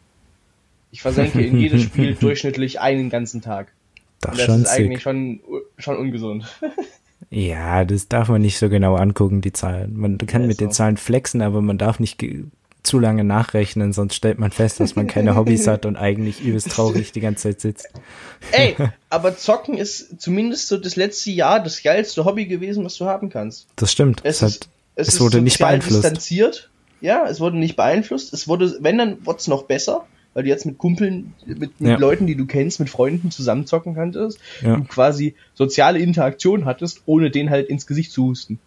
Ich 0.92 1.02
versenke 1.02 1.42
in 1.42 1.58
jedes 1.58 1.82
Spiel 1.82 2.14
durchschnittlich 2.14 2.80
einen 2.80 3.11
ganzen 3.11 3.42
Tag. 3.42 3.70
Das, 4.22 4.38
das 4.38 4.56
ist 4.56 4.68
eigentlich 4.68 5.02
schon, 5.02 5.40
schon 5.76 5.99
ungesund. 5.99 6.46
Ja, 7.32 7.86
das 7.86 8.08
darf 8.08 8.28
man 8.28 8.42
nicht 8.42 8.58
so 8.58 8.68
genau 8.68 8.94
angucken, 8.94 9.40
die 9.40 9.54
Zahlen. 9.54 9.96
Man 9.96 10.18
kann 10.18 10.42
ja, 10.42 10.48
mit 10.48 10.58
so. 10.58 10.66
den 10.66 10.72
Zahlen 10.72 10.98
flexen, 10.98 11.40
aber 11.40 11.62
man 11.62 11.78
darf 11.78 11.98
nicht 11.98 12.22
zu 12.82 12.98
lange 12.98 13.24
nachrechnen, 13.24 13.94
sonst 13.94 14.16
stellt 14.16 14.38
man 14.38 14.50
fest, 14.50 14.80
dass 14.80 14.96
man 14.96 15.06
keine 15.06 15.34
Hobbys 15.34 15.66
hat 15.66 15.86
und 15.86 15.96
eigentlich 15.96 16.42
übelst 16.42 16.70
traurig 16.70 17.12
die 17.12 17.20
ganze 17.20 17.44
Zeit 17.48 17.60
sitzt. 17.62 17.88
Ey, 18.50 18.76
aber 19.08 19.34
Zocken 19.34 19.78
ist 19.78 20.20
zumindest 20.20 20.68
so 20.68 20.76
das 20.76 20.96
letzte 20.96 21.30
Jahr 21.30 21.62
das 21.62 21.82
geilste 21.82 22.26
Hobby 22.26 22.44
gewesen, 22.44 22.84
was 22.84 22.96
du 22.96 23.06
haben 23.06 23.30
kannst. 23.30 23.66
Das 23.76 23.90
stimmt. 23.90 24.20
Es, 24.24 24.42
es, 24.42 24.56
hat, 24.56 24.68
es, 24.96 25.08
es 25.08 25.20
wurde 25.20 25.40
nicht 25.40 25.58
beeinflusst. 25.58 26.04
Distanziert. 26.04 26.68
Ja, 27.00 27.26
es 27.26 27.40
wurde 27.40 27.56
nicht 27.56 27.76
beeinflusst. 27.76 28.34
Es 28.34 28.46
wurde, 28.46 28.76
wenn 28.80 28.98
dann, 28.98 29.24
wurde 29.24 29.38
es 29.38 29.48
noch 29.48 29.62
besser 29.62 30.04
weil 30.34 30.44
du 30.44 30.48
jetzt 30.48 30.66
mit 30.66 30.78
Kumpeln, 30.78 31.34
mit, 31.46 31.80
mit 31.80 31.90
ja. 31.90 31.96
Leuten, 31.96 32.26
die 32.26 32.36
du 32.36 32.46
kennst, 32.46 32.80
mit 32.80 32.88
Freunden 32.88 33.30
zusammenzocken 33.30 33.94
kannst 33.94 34.38
ja. 34.62 34.74
und 34.74 34.88
quasi 34.88 35.34
soziale 35.54 35.98
Interaktion 35.98 36.64
hattest, 36.64 37.02
ohne 37.06 37.30
den 37.30 37.50
halt 37.50 37.68
ins 37.68 37.86
Gesicht 37.86 38.12
zu 38.12 38.26
husten. 38.26 38.58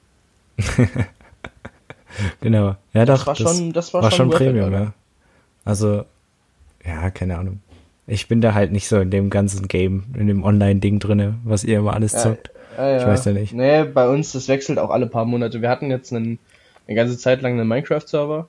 genau. 2.42 2.76
Ja, 2.94 3.06
das 3.06 3.22
doch. 3.22 3.28
War 3.28 3.36
das 3.36 3.58
schon, 3.58 3.74
das 3.74 3.94
war, 3.94 4.04
war 4.04 4.12
schon, 4.12 4.32
schon 4.32 4.38
Premium, 4.38 4.72
ja. 4.72 4.94
Also, 5.64 6.06
ja, 6.86 7.10
keine 7.10 7.38
Ahnung. 7.38 7.60
Ich 8.08 8.28
bin 8.28 8.40
da 8.40 8.54
halt 8.54 8.72
nicht 8.72 8.88
so 8.88 9.00
in 9.00 9.10
dem 9.10 9.32
ganzen 9.32 9.68
Game, 9.68 10.04
in 10.16 10.28
dem 10.28 10.44
Online-Ding 10.44 11.00
drinne, 11.00 11.36
was 11.44 11.64
ihr 11.64 11.80
immer 11.80 11.94
alles 11.94 12.12
zockt. 12.12 12.52
Ja, 12.78 12.90
ja. 12.90 12.98
Ich 13.00 13.08
weiß 13.08 13.26
ja 13.26 13.32
nicht. 13.32 13.54
Nee, 13.54 13.84
bei 13.86 14.08
uns, 14.08 14.32
das 14.32 14.48
wechselt 14.48 14.78
auch 14.78 14.92
alle 14.92 15.08
paar 15.08 15.26
Monate. 15.26 15.62
Wir 15.62 15.70
hatten 15.70 15.90
jetzt 15.90 16.14
einen, 16.14 16.38
eine 16.88 16.96
ganze 16.96 17.18
Zeit 17.18 17.42
lang 17.42 17.54
einen 17.54 17.68
Minecraft-Server. 17.68 18.48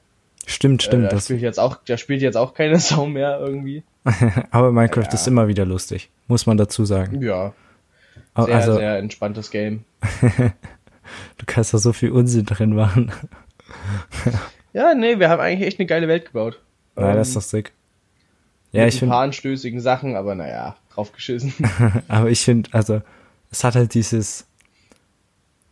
Stimmt, 0.49 0.83
Äh, 0.83 0.87
stimmt. 0.87 1.05
da, 1.05 1.09
das, 1.09 1.25
spielt 1.25 1.43
jetzt 1.43 1.59
auch, 1.61 1.79
da 1.85 1.97
spielt 1.99 2.23
jetzt 2.23 2.37
auch 2.37 2.55
keine 2.55 2.79
Sau 2.81 3.07
mehr 3.07 3.38
irgendwie. 3.41 3.83
aber 4.50 4.73
Minecraft 4.73 5.03
Ja. 5.07 5.12
ist 5.12 5.26
immer 5.26 5.49
wieder 5.49 5.67
lustig, 5.67 6.09
muss 6.29 6.47
man 6.47 6.57
dazu 6.57 6.85
sagen. 6.85 7.21
Ja, 7.21 7.53
sehr, 8.37 8.55
also, 8.55 8.75
sehr 8.76 8.99
entspanntes 8.99 9.50
Game. 9.50 9.85
du 10.23 11.45
kannst 11.47 11.75
da 11.75 11.79
so 11.79 11.93
viel 11.93 12.11
Unsinn 12.12 12.47
drin 12.47 12.75
machen. 12.75 13.11
Ja, 14.73 14.95
nee, 14.95 15.19
wir 15.19 15.29
haben 15.29 15.41
eigentlich 15.41 15.67
echt 15.67 15.81
eine 15.81 15.87
geile 15.87 16.07
Welt 16.09 16.26
gebaut. 16.26 16.61
Nein, 16.95 17.11
Ähm, 17.11 17.17
das 17.17 17.29
ist 17.29 17.37
doch 17.37 17.43
sick. 17.43 17.73
Ja, 18.73 18.85
mit 18.85 18.95
ich 18.95 19.03
ein 19.03 19.09
paar 19.09 19.23
anstößigen 19.23 19.81
Sachen, 19.81 20.17
aber 20.17 20.35
naja, 20.35 20.76
draufgeschissen. 20.95 21.53
aber 22.09 22.31
ich 22.31 22.41
finde, 22.41 22.71
also, 22.73 23.00
es 23.50 23.65
hat 23.65 23.75
halt 23.75 23.95
dieses, 23.95 24.47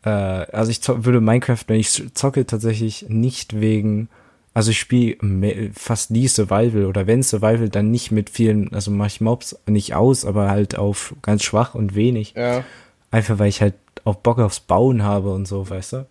äh, 0.05 0.09
also 0.11 0.71
ich 0.71 0.81
zock, 0.83 1.05
würde 1.05 1.21
Minecraft, 1.21 1.63
wenn 1.67 1.79
ich 1.79 2.15
zocke, 2.15 2.47
tatsächlich 2.47 3.07
nicht 3.09 3.61
wegen, 3.61 4.09
also 4.55 4.71
ich 4.71 4.79
spiele 4.79 5.71
fast 5.75 6.11
nie 6.13 6.29
Survival 6.29 6.87
oder 6.87 7.07
wenn 7.07 7.23
Survival, 7.23 7.69
dann 7.69 7.91
nicht 7.91 8.11
mit 8.13 8.31
vielen, 8.31 8.73
also 8.73 8.91
mache 8.93 9.09
ich 9.09 9.21
Mobs 9.21 9.59
nicht 9.67 9.95
aus, 9.95 10.25
aber 10.25 10.49
halt 10.51 10.77
auf 10.79 11.15
ganz 11.23 11.43
schwach 11.43 11.75
und 11.75 11.95
wenig. 11.95 12.33
ja. 12.37 12.65
Einfach 13.11 13.39
weil 13.39 13.49
ich 13.49 13.61
halt 13.61 13.75
auch 14.05 14.17
Bock 14.17 14.41
aufs 14.41 14.59
Bauen 14.61 15.03
habe 15.05 15.33
und 15.33 15.47
so, 15.47 15.69
weißt 15.71 15.93
du? 15.93 16.07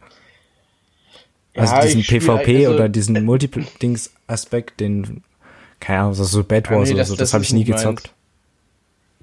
Also 1.55 1.73
Ja, 1.75 1.81
diesen 1.81 2.01
PvP 2.03 2.65
also- 2.65 2.73
oder 2.75 2.88
diesen 2.89 3.23
Multiple-Dings-Aspekt, 3.25 4.79
den, 4.79 5.21
keine 5.79 6.00
Ahnung, 6.00 6.13
so, 6.13 6.43
Bad 6.43 6.69
Ah, 6.69 6.75
Wars 6.75 6.88
nee, 6.88 6.93
oder 6.95 7.00
das- 7.01 7.07
so, 7.09 7.15
das 7.15 7.29
das, 7.29 7.33
habe 7.33 7.43
ich 7.43 7.51
nie 7.53 7.59
nicht 7.59 7.69
meins. 7.69 7.81
gezockt. 7.81 8.13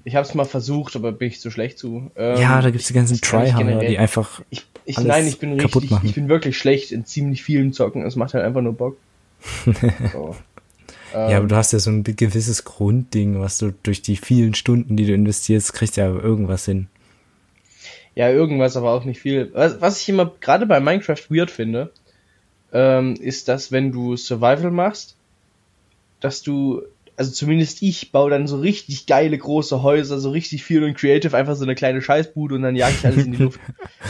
Ich 0.03 0.15
hab's 0.15 0.33
mal 0.33 0.45
versucht, 0.45 0.95
aber 0.95 1.11
bin 1.11 1.27
ich 1.27 1.39
zu 1.39 1.51
schlecht 1.51 1.77
zu. 1.77 2.09
Ähm, 2.15 2.39
ja, 2.41 2.61
da 2.61 2.69
gibt's 2.71 2.87
die 2.87 2.93
ganzen 2.93 3.19
Tryharder, 3.21 3.79
die 3.79 3.97
einfach, 3.99 4.41
Ich, 4.49 4.65
ich, 4.85 4.97
alles 4.97 5.07
nein, 5.07 5.27
ich 5.27 5.37
bin 5.39 5.57
kaputt 5.57 5.83
richtig, 5.83 5.91
machen. 5.91 6.05
ich 6.07 6.15
bin 6.15 6.27
wirklich 6.29 6.57
schlecht 6.57 6.91
in 6.91 7.05
ziemlich 7.05 7.43
vielen 7.43 7.73
Zocken. 7.73 8.03
Es 8.05 8.15
macht 8.15 8.33
halt 8.33 8.43
einfach 8.43 8.61
nur 8.61 8.73
Bock. 8.73 8.97
So. 10.11 10.35
ja, 11.13 11.37
aber 11.37 11.47
du 11.47 11.55
hast 11.55 11.73
ja 11.73 11.79
so 11.79 11.89
ein 11.89 12.03
gewisses 12.03 12.63
Grundding, 12.63 13.39
was 13.39 13.57
du 13.57 13.71
durch 13.83 14.01
die 14.01 14.17
vielen 14.17 14.53
Stunden, 14.53 14.95
die 14.97 15.05
du 15.05 15.13
investierst, 15.13 15.73
kriegst 15.73 15.97
ja 15.97 16.07
irgendwas 16.07 16.65
hin. 16.65 16.87
Ja, 18.15 18.29
irgendwas, 18.29 18.75
aber 18.75 18.91
auch 18.91 19.05
nicht 19.05 19.21
viel. 19.21 19.51
Was, 19.53 19.79
was 19.79 20.01
ich 20.01 20.09
immer 20.09 20.31
gerade 20.41 20.65
bei 20.65 20.79
Minecraft 20.79 21.29
weird 21.29 21.49
finde, 21.49 21.91
ähm, 22.73 23.15
ist, 23.15 23.47
dass 23.47 23.71
wenn 23.71 23.91
du 23.91 24.15
Survival 24.17 24.71
machst, 24.71 25.15
dass 26.19 26.41
du, 26.41 26.83
also 27.21 27.33
zumindest 27.33 27.83
ich 27.83 28.11
baue 28.11 28.31
dann 28.31 28.47
so 28.47 28.59
richtig 28.59 29.05
geile 29.05 29.37
große 29.37 29.83
Häuser, 29.83 30.19
so 30.19 30.31
richtig 30.31 30.63
viel 30.63 30.83
und 30.83 30.97
creative, 30.97 31.37
einfach 31.37 31.55
so 31.55 31.63
eine 31.63 31.75
kleine 31.75 32.01
Scheißbude 32.01 32.55
und 32.55 32.63
dann 32.63 32.75
jag 32.75 32.89
ich 32.89 33.05
alles 33.05 33.25
in 33.27 33.33
die 33.33 33.37
Luft. 33.43 33.59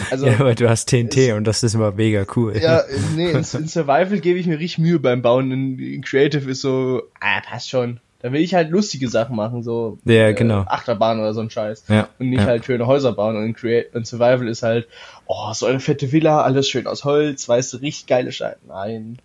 Also, 0.09 0.27
ja, 0.27 0.39
aber 0.39 0.55
du 0.55 0.69
hast 0.69 0.87
TNT 0.87 1.33
und 1.35 1.43
das 1.43 1.61
ist 1.61 1.75
immer 1.75 1.91
mega 1.91 2.25
cool. 2.37 2.57
ja, 2.57 2.83
nee, 3.17 3.31
in, 3.31 3.39
in 3.39 3.67
Survival 3.67 4.21
gebe 4.21 4.39
ich 4.39 4.47
mir 4.47 4.59
richtig 4.59 4.77
Mühe 4.77 4.97
beim 4.97 5.21
Bauen. 5.21 5.51
In, 5.51 5.77
in 5.77 6.01
Creative 6.01 6.49
ist 6.49 6.61
so, 6.61 7.01
ah, 7.19 7.41
passt 7.41 7.69
schon. 7.69 7.99
Da 8.21 8.31
will 8.31 8.39
ich 8.39 8.53
halt 8.53 8.69
lustige 8.69 9.09
Sachen 9.09 9.35
machen, 9.35 9.61
so 9.61 9.97
Ja, 10.05 10.31
genau. 10.31 10.61
Achterbahn 10.67 11.19
oder 11.19 11.33
so 11.33 11.41
ein 11.41 11.49
Scheiß. 11.49 11.83
Ja, 11.89 12.07
Und 12.17 12.29
nicht 12.29 12.39
ja. 12.39 12.45
halt 12.45 12.63
schöne 12.63 12.87
Häuser 12.87 13.11
bauen. 13.11 13.35
Und 13.35 13.43
in, 13.43 13.53
Create 13.55 13.93
und 13.93 14.07
Survival 14.07 14.47
ist 14.47 14.63
halt, 14.63 14.87
oh, 15.25 15.51
so 15.51 15.65
eine 15.65 15.81
fette 15.81 16.13
Villa, 16.13 16.43
alles 16.43 16.69
schön 16.69 16.87
aus 16.87 17.03
Holz, 17.03 17.49
weißt 17.49 17.73
du, 17.73 17.77
richtig 17.77 18.07
geile 18.07 18.31
Scheiße. 18.31 18.59
Nein. 18.69 19.17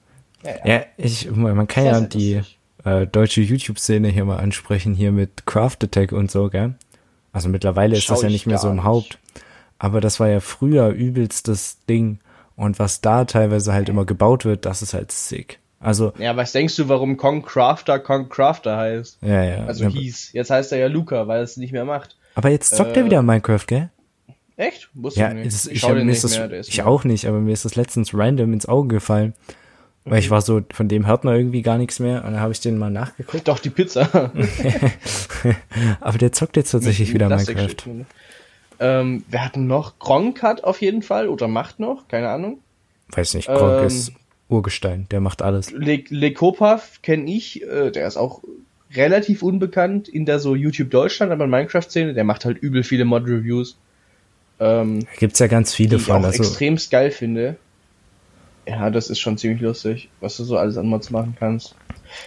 Ja, 0.43 0.51
ja. 0.51 0.75
Ja, 0.75 0.85
ich, 0.97 1.31
man 1.31 1.69
kann 1.69 1.85
ja 1.85 1.95
sehr 2.01 2.09
die 2.09 2.35
lustig. 2.35 2.56
Äh, 2.87 3.07
deutsche 3.07 3.41
YouTube-Szene 3.43 4.09
hier 4.09 4.25
mal 4.25 4.39
ansprechen, 4.39 4.95
hier 4.95 5.13
mit 5.13 5.45
Craft 5.45 5.79
Attack 5.83 6.13
und 6.13 6.31
so, 6.31 6.49
gell? 6.49 6.75
Also 7.33 7.49
mittlerweile 7.49 7.97
ist 7.97 8.05
Schau 8.05 8.15
das 8.15 8.23
ja 8.23 8.29
ich 8.29 8.33
nicht 8.33 8.47
mehr 8.47 8.59
so 8.59 8.71
im. 8.71 8.85
Haupt. 8.85 9.19
Aber 9.79 10.01
das 10.01 10.21
war 10.21 10.29
ja 10.29 10.41
früher 10.41 10.89
übelstes 10.89 11.79
Ding. 11.89 12.21
Und 12.57 12.79
was 12.79 13.03
da 13.03 13.27
teilweise 13.27 13.75
halt 13.75 13.91
immer 13.91 14.07
gebaut 14.07 14.47
wird, 14.47 14.65
das 14.65 14.81
ist 14.81 14.95
halt 14.95 15.13
sick. 15.13 15.59
Also, 15.79 16.15
Ja, 16.17 16.35
was 16.37 16.53
denkst 16.53 16.77
du, 16.77 16.89
warum 16.89 17.19
Kong 17.19 17.43
Crafter 17.43 17.99
Kong 17.99 18.31
Crafter 18.31 18.79
heißt? 18.79 19.19
ja, 19.21 19.45
ja. 19.45 19.67
Also 19.67 19.85
ja, 19.85 19.91
hieß. 19.91 20.33
Jetzt 20.33 20.51
heißt 20.51 20.73
er 20.73 20.79
ja 20.79 20.87
Luca, 20.87 21.29
weil 21.29 21.39
er 21.39 21.43
es 21.43 21.59
nicht 21.59 21.73
mehr 21.73 21.85
macht. 21.85 22.17
aber 22.35 22.49
jetzt 22.49 22.75
zockt 22.75 22.97
äh, 22.97 23.01
er 23.01 23.05
wieder 23.05 23.21
Minecraft, 23.23 23.67
gell? 23.67 23.91
Echt? 24.57 24.89
Wusste 24.95 25.21
Ja, 25.21 25.29
ich 25.29 25.35
nicht. 25.35 25.47
ist, 25.49 25.67
ich, 25.67 25.81
schau 25.81 25.89
hab, 25.91 25.97
nicht 25.97 26.09
ist 26.09 26.25
das, 26.25 26.39
mehr, 26.39 26.51
ist 26.51 26.69
ich 26.71 26.83
auch 26.83 27.05
nicht, 27.05 27.27
aber 27.27 27.41
mir 27.41 27.53
ist 27.53 27.67
das 27.67 27.75
letztens 27.77 28.15
random 28.15 28.55
ins 28.55 28.67
Auge 28.67 28.95
gefallen. 28.95 29.35
Weil 30.09 30.21
ich 30.21 30.31
war 30.31 30.41
so, 30.41 30.63
von 30.73 30.87
dem 30.89 31.07
hört 31.07 31.25
man 31.25 31.35
irgendwie 31.35 31.63
gar 31.63 31.79
nichts 31.79 31.99
mehr. 31.99 32.25
Und 32.25 32.33
dann 32.33 32.41
habe 32.41 32.53
ich 32.53 32.61
den 32.61 32.79
mal 32.79 32.91
nachgeguckt. 32.91 33.47
Doch, 33.49 33.59
die 33.59 33.71
Pizza. 33.71 34.31
aber 36.01 36.19
der 36.19 36.33
zockt 36.33 36.57
jetzt 36.57 36.71
tatsächlich 36.71 37.13
wieder 37.13 37.29
Minecraft. 37.29 37.87
Ne? 37.87 38.07
Ähm, 38.79 39.25
wir 39.29 39.45
hatten 39.45 39.67
noch 39.67 39.99
Gronk 39.99 40.43
hat 40.43 40.65
auf 40.65 40.81
jeden 40.81 41.03
Fall 41.03 41.29
oder 41.29 41.49
macht 41.49 41.81
noch, 41.81 42.09
keine 42.09 42.29
Ahnung. 42.29 42.59
Weiß 43.09 43.35
nicht, 43.35 43.49
Gronk 43.49 43.81
Ähm, 43.81 43.87
ist 43.87 44.13
Urgestein, 44.49 45.07
der 45.11 45.21
macht 45.21 45.43
alles. 45.43 45.73
Le 45.73 46.05
Lekopaf 46.09 47.01
kenne 47.03 47.31
ich, 47.31 47.63
äh, 47.63 47.91
der 47.91 48.07
ist 48.07 48.17
auch 48.17 48.43
relativ 48.95 49.43
unbekannt 49.43 50.09
in 50.09 50.25
der 50.25 50.39
so 50.39 50.55
YouTube 50.55 50.91
Deutschland, 50.91 51.33
aber 51.33 51.47
Minecraft-Szene, 51.47 52.15
der 52.15 52.25
macht 52.25 52.45
halt 52.45 52.59
übel 52.59 52.85
viele 52.85 53.05
Mod-Reviews. 53.05 53.77
Ähm, 54.61 55.01
Da 55.01 55.07
gibt's 55.19 55.39
ja 55.39 55.49
ganz 55.49 55.73
die 55.73 55.77
viele 55.77 55.97
ich 55.97 56.05
von. 56.05 56.17
auch 56.17 56.25
Also, 56.25 56.43
extremst 56.43 56.91
geil 56.91 57.11
finde. 57.11 57.57
Ja, 58.69 58.91
das 58.91 59.11
ist 59.11 59.21
schon 59.21 59.39
ziemlich 59.39 59.61
lustig, 59.61 60.09
was 60.21 60.37
du 60.37 60.45
so 60.45 60.57
alles 60.57 60.77
an 60.77 60.87
Mods 60.87 61.11
machen 61.11 61.37
kannst. 61.39 61.77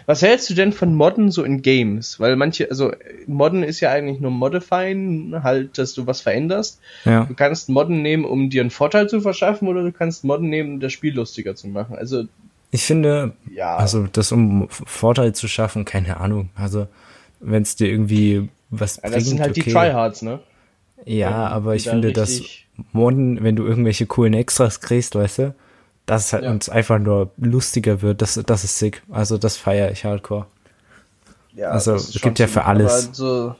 Was 0.05 0.21
hältst 0.21 0.49
du 0.49 0.53
denn 0.53 0.71
von 0.71 0.95
Modden 0.95 1.31
so 1.31 1.43
in 1.43 1.61
Games? 1.61 2.19
Weil 2.19 2.35
manche, 2.35 2.69
also 2.69 2.91
Modden 3.27 3.63
ist 3.63 3.79
ja 3.79 3.91
eigentlich 3.91 4.19
nur 4.19 4.31
Modifying, 4.31 5.35
halt, 5.43 5.77
dass 5.77 5.93
du 5.93 6.07
was 6.07 6.21
veränderst. 6.21 6.79
ja. 7.05 7.25
Du 7.25 7.33
kannst 7.33 7.69
Modden 7.69 8.01
nehmen, 8.01 8.25
um 8.25 8.49
dir 8.49 8.61
einen 8.61 8.69
Vorteil 8.69 9.09
zu 9.09 9.21
verschaffen, 9.21 9.67
oder 9.67 9.83
du 9.83 9.91
kannst 9.91 10.23
Modden 10.23 10.49
nehmen, 10.49 10.73
um 10.73 10.79
das 10.79 10.93
Spiel 10.93 11.13
lustiger 11.13 11.55
zu 11.55 11.67
machen. 11.67 11.97
Also, 11.97 12.23
Ich 12.71 12.83
finde, 12.83 13.33
ja. 13.53 13.75
also 13.75 14.07
das 14.11 14.31
um 14.31 14.67
Vorteil 14.69 15.33
zu 15.33 15.47
schaffen, 15.47 15.85
keine 15.85 16.17
Ahnung. 16.17 16.49
Also, 16.55 16.87
wenn 17.39 17.63
es 17.63 17.75
dir 17.75 17.87
irgendwie 17.87 18.49
was 18.69 18.97
ja, 18.97 19.03
bringt, 19.03 19.15
das 19.15 19.25
sind 19.25 19.39
halt 19.39 19.51
okay. 19.51 19.61
die 19.61 19.71
Tryhards, 19.71 20.21
ne? 20.21 20.39
Ja, 21.05 21.47
ähm, 21.47 21.53
aber 21.53 21.75
ich 21.75 21.89
finde, 21.89 22.11
dass 22.13 22.41
Modden, 22.91 23.43
wenn 23.43 23.55
du 23.55 23.65
irgendwelche 23.65 24.05
coolen 24.05 24.33
Extras 24.33 24.81
kriegst, 24.81 25.15
weißt 25.15 25.39
du, 25.39 25.55
dass 26.09 26.25
es 26.27 26.33
halt 26.33 26.43
Ja. 26.43 26.51
uns 26.51 26.69
einfach 26.69 26.99
nur 26.99 27.31
lustiger 27.37 28.01
wird, 28.01 28.21
das, 28.21 28.41
das 28.45 28.63
ist 28.63 28.79
sick. 28.79 29.03
Also 29.09 29.37
das 29.37 29.57
feiere 29.57 29.91
ich 29.91 30.05
hardcore. 30.05 30.47
Ja, 31.53 31.71
Also, 31.71 31.95
es 31.95 32.19
gibt 32.21 32.39
ja 32.39 32.47
für 32.47 32.65
alles. 32.65 33.09
So, 33.13 33.55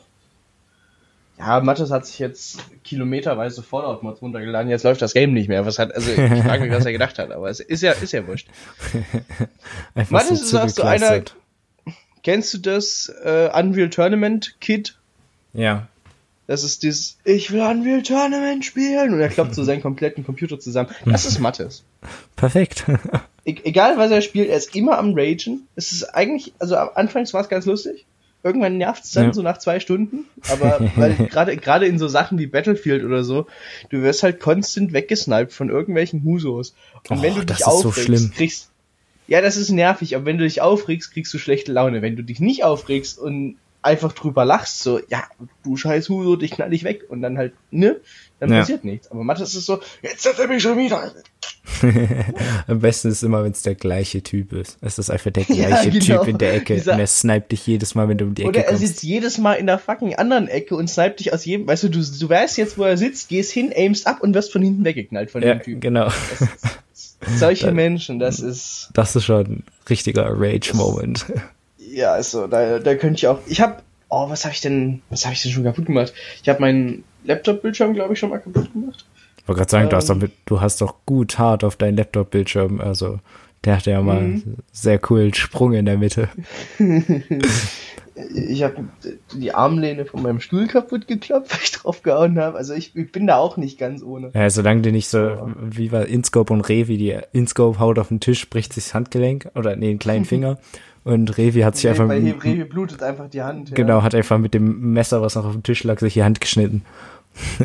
ja, 1.38 1.62
Mattes 1.62 1.90
hat 1.90 2.06
sich 2.06 2.20
jetzt 2.20 2.60
kilometerweise 2.84 3.64
Fallout-Mods 3.64 4.22
runtergeladen, 4.22 4.70
jetzt 4.70 4.84
läuft 4.84 5.02
das 5.02 5.14
Game 5.14 5.34
nicht 5.34 5.48
mehr. 5.48 5.66
Was 5.66 5.80
hat, 5.80 5.94
also 5.96 6.12
ich 6.12 6.18
frage 6.44 6.64
mich, 6.66 6.72
was 6.72 6.86
er 6.86 6.92
gedacht 6.92 7.18
hat, 7.18 7.32
aber 7.32 7.50
es 7.50 7.60
ist 7.62 7.82
ja, 7.82 7.94
ist 7.94 8.12
ja 8.12 8.28
wurscht. 8.28 8.48
Einfach 9.96 10.12
Mann, 10.12 10.28
ist 10.34 10.54
auch 10.54 10.68
so 10.68 10.84
einer-. 10.84 11.24
Kennst 12.24 12.54
du 12.54 12.58
das 12.58 13.12
äh, 13.24 13.50
Unreal 13.58 13.90
Tournament 13.90 14.56
Kit? 14.60 14.98
Ja. 15.54 15.88
Das 16.48 16.64
ist 16.64 16.84
dieses, 16.84 17.18
ich 17.24 17.52
will 17.52 17.62
Unreal 17.62 18.02
Tournament 18.04 18.66
spielen 18.66 19.14
und 19.14 19.20
er 19.22 19.30
kloppt 19.30 19.56
so 19.56 19.64
seinen 19.70 19.82
kompletten 19.82 20.26
Computer 20.26 20.60
zusammen. 20.60 20.90
Das 21.06 21.26
ist 21.26 21.40
Mattes. 21.40 21.84
Perfekt. 22.40 22.86
E 23.46 23.56
egal 23.64 23.98
was 23.98 24.12
er 24.12 24.22
spielt, 24.22 24.50
er 24.50 24.58
ist 24.58 24.76
immer 24.76 25.00
am 25.00 25.14
Ragen. 25.16 25.66
Es 25.76 25.92
ist 25.94 26.04
eigentlich, 26.14 26.54
also 26.60 26.76
am 26.76 26.90
Anfangs 26.94 27.34
war 27.34 27.42
es 27.42 27.48
ganz 27.50 27.66
lustig. 27.66 28.06
Irgendwann 28.44 28.78
nervt 28.78 29.06
es 29.06 29.12
dann 29.12 29.28
Ja. 29.28 29.34
so 29.34 29.42
nach 29.42 29.58
zwei 29.58 29.80
Stunden. 29.80 30.26
Aber 30.52 30.80
weil 30.98 31.14
gerade 31.30 31.56
gerade 31.58 31.88
in 31.88 31.98
so 31.98 32.08
Sachen 32.10 32.38
wie 32.38 32.48
Battlefield 32.48 33.04
oder 33.04 33.24
so, 33.24 33.48
du 33.90 34.02
wirst 34.04 34.24
halt 34.24 34.40
konstant 34.40 34.92
weggesniped 34.94 35.54
von 35.54 35.70
irgendwelchen 35.70 36.24
Husos. 36.26 36.76
Und 37.10 37.18
Och, 37.20 37.24
wenn 37.24 37.36
du 37.36 37.46
das 37.46 37.58
dich 37.58 37.66
so 37.66 37.72
aufregst, 37.72 38.04
schlimm. 38.06 38.32
kriegst 38.36 38.70
ja, 39.28 39.42
das 39.42 39.58
ist 39.58 39.70
nervig, 39.72 40.16
aber 40.16 40.26
wenn 40.26 40.38
du 40.38 40.44
dich 40.44 40.62
aufregst, 40.62 41.14
kriegst 41.14 41.34
du 41.34 41.38
schlechte 41.40 41.72
Laune. 41.72 42.02
Wenn 42.02 42.16
du 42.18 42.24
dich 42.24 42.40
nicht 42.42 42.64
aufregst 42.66 43.18
und 43.20 43.56
einfach 43.82 44.12
drüber 44.12 44.44
lachst, 44.44 44.82
so, 44.84 45.00
ja, 45.10 45.24
du 45.64 45.78
scheiß 45.78 46.10
Huso, 46.10 46.36
dich 46.36 46.52
knall 46.52 46.74
ich 46.74 46.84
weg 46.84 47.04
und 47.08 47.22
dann 47.22 47.38
halt, 47.38 47.54
ne, 47.72 47.96
dann 48.40 48.52
Ja. 48.52 48.60
passiert 48.60 48.84
nichts. 48.86 49.10
Aber 49.12 49.24
Mattes 49.24 49.54
ist 49.56 49.66
so, 49.66 49.80
jetzt 50.02 50.26
hat 50.28 50.40
er 50.40 50.48
mich 50.48 50.62
schon 50.64 50.78
wieder. 50.78 51.12
Am 52.68 52.80
besten 52.80 53.10
ist 53.10 53.24
immer, 53.24 53.44
wenn 53.44 53.52
es 53.52 53.62
der 53.62 53.76
gleiche 53.76 54.22
Typ 54.24 54.54
ist. 54.54 54.78
Es 54.82 54.98
ist 54.98 55.10
einfach 55.10 55.32
der 55.32 55.44
Ja, 55.50 55.68
gleiche 55.68 55.92
genau. 55.92 56.20
Typ 56.20 56.28
in 56.28 56.38
der 56.38 56.54
Ecke 56.56 56.76
Dieser- 56.76 56.94
und 56.94 57.00
er 57.00 57.08
sniped 57.08 57.52
dich 57.52 57.66
jedes 57.68 57.96
Mal, 57.96 58.08
wenn 58.10 58.18
du 58.18 58.26
um 58.26 58.36
die 58.36 58.42
Ecke 58.44 58.50
Oder 58.50 58.60
er 58.62 58.66
kommst. 58.68 58.82
sitzt 58.88 59.04
jedes 59.04 59.38
Mal 59.38 59.54
in 59.56 59.68
der 59.68 59.78
fucking 59.80 60.16
anderen 60.16 60.48
Ecke 60.48 60.76
und 60.76 60.90
sniped 60.90 61.20
dich 61.20 61.34
aus 61.34 61.46
jedem, 61.46 61.68
weißt 61.68 61.84
du, 61.84 61.90
du, 61.90 62.00
du 62.00 62.30
weißt 62.30 62.58
jetzt, 62.58 62.78
wo 62.78 62.84
er 62.84 62.98
sitzt, 62.98 63.30
gehst 63.30 63.52
hin, 63.52 63.72
aimst 63.76 64.08
ab 64.08 64.22
und 64.22 64.34
wirst 64.34 64.52
von 64.52 64.62
hinten 64.62 64.84
weggeknallt 64.86 65.32
von 65.32 65.42
ja, 65.44 65.54
dem 65.56 65.62
Typ. 65.64 65.82
genau. 65.82 66.10
Solche 67.38 67.68
Da- 67.68 67.72
Menschen, 67.74 68.20
das 68.20 68.40
ist, 68.40 68.90
Das 68.94 69.16
ist 69.16 69.26
schon 69.26 69.46
ein 69.46 69.64
richtiger 69.90 70.28
Rage-Moment. 70.30 71.26
ja, 71.78 72.16
ist 72.16 72.32
so, 72.32 72.48
da, 72.48 72.80
da 72.80 72.96
könnte 72.96 73.18
ich 73.18 73.28
auch, 73.28 73.40
ich 73.48 73.62
hab, 73.62 73.84
oh, 74.10 74.30
was 74.30 74.46
habe 74.46 74.54
ich 74.54 74.62
denn, 74.62 75.02
was 75.10 75.26
habe 75.26 75.34
ich 75.34 75.42
denn 75.42 75.52
schon 75.52 75.64
kaputt 75.66 75.86
gemacht? 75.86 76.14
Ich 76.42 76.50
habe 76.50 76.62
meinen 76.62 77.04
Laptop-Bildschirm, 77.24 77.94
glaube 77.94 78.14
ich, 78.14 78.20
schon 78.20 78.30
mal 78.30 78.40
kaputt 78.40 78.72
gemacht. 78.74 79.06
Ich 79.42 79.48
wollte 79.48 79.60
gerade 79.60 79.72
sagen, 79.72 79.90
du, 79.90 79.96
hast 79.96 80.10
Ähm. 80.10 80.20
doch 80.20 80.28
du 80.46 80.62
hast 80.62 80.82
doch 80.82 80.96
gut 81.06 81.38
hart 81.40 81.64
auf 81.64 81.76
deinen 81.76 81.98
Laptop-Bildschirm, 81.98 82.80
also 82.82 83.20
Der 83.66 83.76
hatte 83.76 83.92
ja 83.92 84.02
mal 84.02 84.22
Mhm. 84.22 84.56
sehr 84.72 85.00
coolen 85.00 85.34
Sprung 85.34 85.74
in 85.74 85.86
der 85.86 85.98
Mitte. 85.98 86.30
Ich 88.36 88.64
habe 88.64 88.84
die 89.34 89.54
Armlehne 89.54 90.04
von 90.06 90.22
meinem 90.22 90.42
Stuhl 90.42 90.68
kaputt 90.68 91.08
geklopft, 91.08 91.52
weil 91.54 91.60
ich 91.64 91.72
drauf 91.72 92.02
gehauen 92.04 92.38
habe. 92.38 92.58
Also 92.58 92.74
ich, 92.74 92.94
ich 92.96 93.12
bin 93.14 93.28
da 93.28 93.38
auch 93.38 93.56
nicht 93.56 93.80
ganz 93.80 94.04
ohne. 94.04 94.32
Ja, 94.34 94.50
solange 94.50 94.82
die 94.82 94.92
nicht 94.92 95.08
so, 95.08 95.50
wie 95.62 95.94
war 95.94 96.06
Inscope 96.06 96.52
und 96.52 96.62
Revi, 96.68 96.98
die 96.98 97.18
Inscope 97.32 97.80
haut 97.80 97.98
auf 97.98 98.10
den 98.10 98.20
Tisch, 98.20 98.50
bricht 98.50 98.74
sich 98.74 98.84
das 98.86 98.94
Handgelenk 98.94 99.50
oder 99.56 99.76
nee, 99.78 99.88
den 99.88 100.00
kleinen 100.00 100.26
Finger 100.26 100.58
und 101.04 101.38
Revi 101.38 101.62
hat 101.62 101.76
sich 101.76 101.86
Nee, 101.86 101.90
einfach 101.92 102.08
bei 102.08 102.20
mit, 102.20 102.44
Rewe 102.44 102.66
blutet 102.66 103.02
einfach 103.04 103.30
die 103.30 103.42
Hand. 103.42 103.70
Ja. 103.70 103.76
genau, 103.76 104.04
hat 104.04 104.14
einfach 104.16 104.38
mit 104.38 104.54
dem 104.54 104.94
Messer, 104.94 105.22
was 105.22 105.36
noch 105.36 105.46
auf 105.46 105.54
dem 105.54 105.64
Tisch 105.64 105.84
lag, 105.84 106.00
sich 106.00 106.14
die 106.14 106.24
Hand 106.24 106.42
geschnitten. 106.42 106.84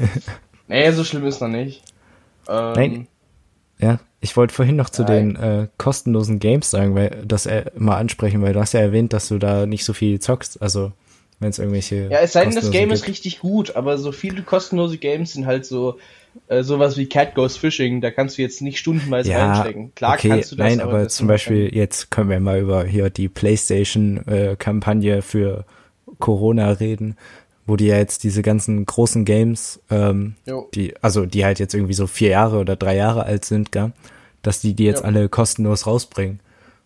Nee, 0.66 0.90
so 0.92 1.04
schlimm 1.04 1.26
ist 1.26 1.42
noch 1.42 1.48
nicht. 1.48 1.82
Ähm, 2.48 2.72
Nein. 2.74 3.06
Ja, 3.78 3.98
ich 4.20 4.36
wollte 4.36 4.54
vorhin 4.54 4.76
noch 4.76 4.88
zu 4.88 5.02
Nein. 5.02 5.34
den 5.34 5.36
äh, 5.36 5.68
kostenlosen 5.76 6.38
Games 6.38 6.70
sagen, 6.70 6.94
weil 6.94 7.22
das 7.26 7.44
äh, 7.46 7.66
mal 7.76 7.98
ansprechen, 7.98 8.40
weil 8.40 8.54
du 8.54 8.60
hast 8.60 8.72
ja 8.72 8.80
erwähnt, 8.80 9.12
dass 9.12 9.28
du 9.28 9.38
da 9.38 9.66
nicht 9.66 9.84
so 9.84 9.92
viel 9.92 10.20
zockst, 10.20 10.62
also 10.62 10.92
wenn 11.44 11.50
es 11.50 11.58
irgendwelche 11.58 12.08
Ja, 12.10 12.20
es 12.20 12.32
sei 12.32 12.44
denn, 12.46 12.54
das 12.54 12.70
Game 12.70 12.90
ist 12.90 13.02
gibt. 13.02 13.10
richtig 13.10 13.38
gut, 13.40 13.76
aber 13.76 13.98
so 13.98 14.12
viele 14.12 14.42
kostenlose 14.42 14.96
Games 14.96 15.34
sind 15.34 15.44
halt 15.46 15.66
so 15.66 15.98
äh, 16.48 16.62
sowas 16.64 16.96
wie 16.96 17.06
Cat 17.06 17.34
Goes 17.34 17.56
Fishing, 17.56 18.00
da 18.00 18.10
kannst 18.10 18.38
du 18.38 18.42
jetzt 18.42 18.60
nicht 18.62 18.78
stundenweise 18.78 19.30
ja, 19.30 19.52
reinstecken. 19.52 19.94
Klar 19.94 20.14
okay, 20.14 20.30
kannst 20.30 20.50
du 20.52 20.56
das, 20.56 20.66
nein, 20.66 20.80
aber, 20.80 21.04
das 21.04 21.14
zum 21.14 21.28
Beispiel 21.28 21.72
jetzt 21.72 22.10
können 22.10 22.30
wir 22.30 22.40
mal 22.40 22.58
über 22.60 22.84
hier 22.84 23.10
die 23.10 23.28
PlayStation-Kampagne 23.28 25.22
für 25.22 25.64
Corona 26.18 26.70
reden, 26.70 27.16
wo 27.66 27.76
die 27.76 27.86
ja 27.86 27.96
jetzt 27.96 28.24
diese 28.24 28.42
ganzen 28.42 28.84
großen 28.86 29.24
Games, 29.24 29.80
ähm, 29.90 30.34
Jo. 30.46 30.68
die, 30.74 30.94
also 31.02 31.26
die 31.26 31.44
halt 31.44 31.58
jetzt 31.58 31.74
irgendwie 31.74 31.94
so 31.94 32.06
vier 32.06 32.30
Jahre 32.30 32.58
oder 32.58 32.74
drei 32.76 32.96
Jahre 32.96 33.24
alt 33.26 33.44
sind, 33.44 33.70
gell, 33.70 33.92
dass 34.42 34.60
die 34.60 34.74
die 34.74 34.84
jetzt 34.84 35.00
Ja. 35.00 35.06
alle 35.06 35.28
kostenlos 35.28 35.86
rausbringen. 35.86 36.40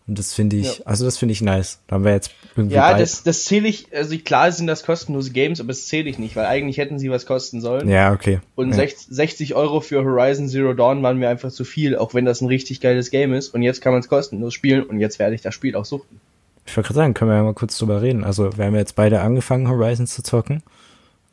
Und 0.09 0.19
das 0.19 0.33
finde 0.35 0.57
ich, 0.57 0.79
Ja. 0.79 0.85
also 0.87 1.05
das 1.05 1.19
finde 1.19 1.33
ich 1.33 1.43
nice. 1.43 1.81
Da 1.87 1.97
haben 1.97 2.05
wir 2.05 2.13
jetzt 2.13 2.31
irgendwie 2.57 2.77
Ja, 2.77 2.89
bald- 2.93 3.03
das, 3.03 3.23
das 3.23 3.45
zähle 3.45 3.69
ich, 3.69 3.95
also 3.95 4.17
klar 4.19 4.51
sind 4.51 4.67
das 4.67 4.83
kostenlose 4.85 5.31
Games, 5.33 5.61
aber 5.61 5.69
das 5.69 5.87
zähle 5.87 6.09
ich 6.09 6.19
nicht, 6.19 6.35
weil 6.35 6.47
eigentlich 6.47 6.79
hätten 6.79 6.99
sie 6.99 7.11
was 7.11 7.27
kosten 7.27 7.61
sollen. 7.61 7.89
ja, 7.91 8.13
okay. 8.13 8.41
Und 8.55 8.71
ja. 8.71 8.77
60, 8.77 9.07
60 9.11 9.55
Euro 9.55 9.81
für 9.81 10.03
Horizon 10.03 10.49
Zero 10.49 10.73
Dawn 10.73 11.03
waren 11.03 11.19
mir 11.19 11.29
einfach 11.29 11.53
zu 11.53 11.65
viel, 11.65 11.95
auch 11.97 12.15
wenn 12.15 12.25
das 12.25 12.41
ein 12.41 12.49
richtig 12.49 12.81
geiles 12.81 13.11
Game 13.11 13.35
ist. 13.35 13.51
Und 13.55 13.63
jetzt 13.63 13.83
kann 13.83 13.93
man 13.93 14.01
es 14.01 14.09
kostenlos 14.09 14.55
spielen 14.55 14.83
und 14.85 14.99
jetzt 14.99 15.19
werde 15.19 15.35
ich 15.35 15.43
das 15.43 15.55
Spiel 15.55 15.77
auch 15.77 15.85
suchten. 15.85 16.21
Ich 16.65 16.77
wollte 16.77 16.89
gerade 16.89 16.97
sagen, 16.97 17.15
können 17.15 17.31
wir 17.31 17.37
ja 17.37 17.43
mal 17.43 17.55
kurz 17.55 17.77
drüber 17.79 18.01
reden. 18.03 18.25
Also, 18.25 18.57
wir 18.57 18.65
haben 18.65 18.75
jetzt 18.75 18.97
beide 18.97 19.21
angefangen, 19.21 19.69
Horizon 19.69 20.07
zu 20.07 20.23
zocken. 20.23 20.63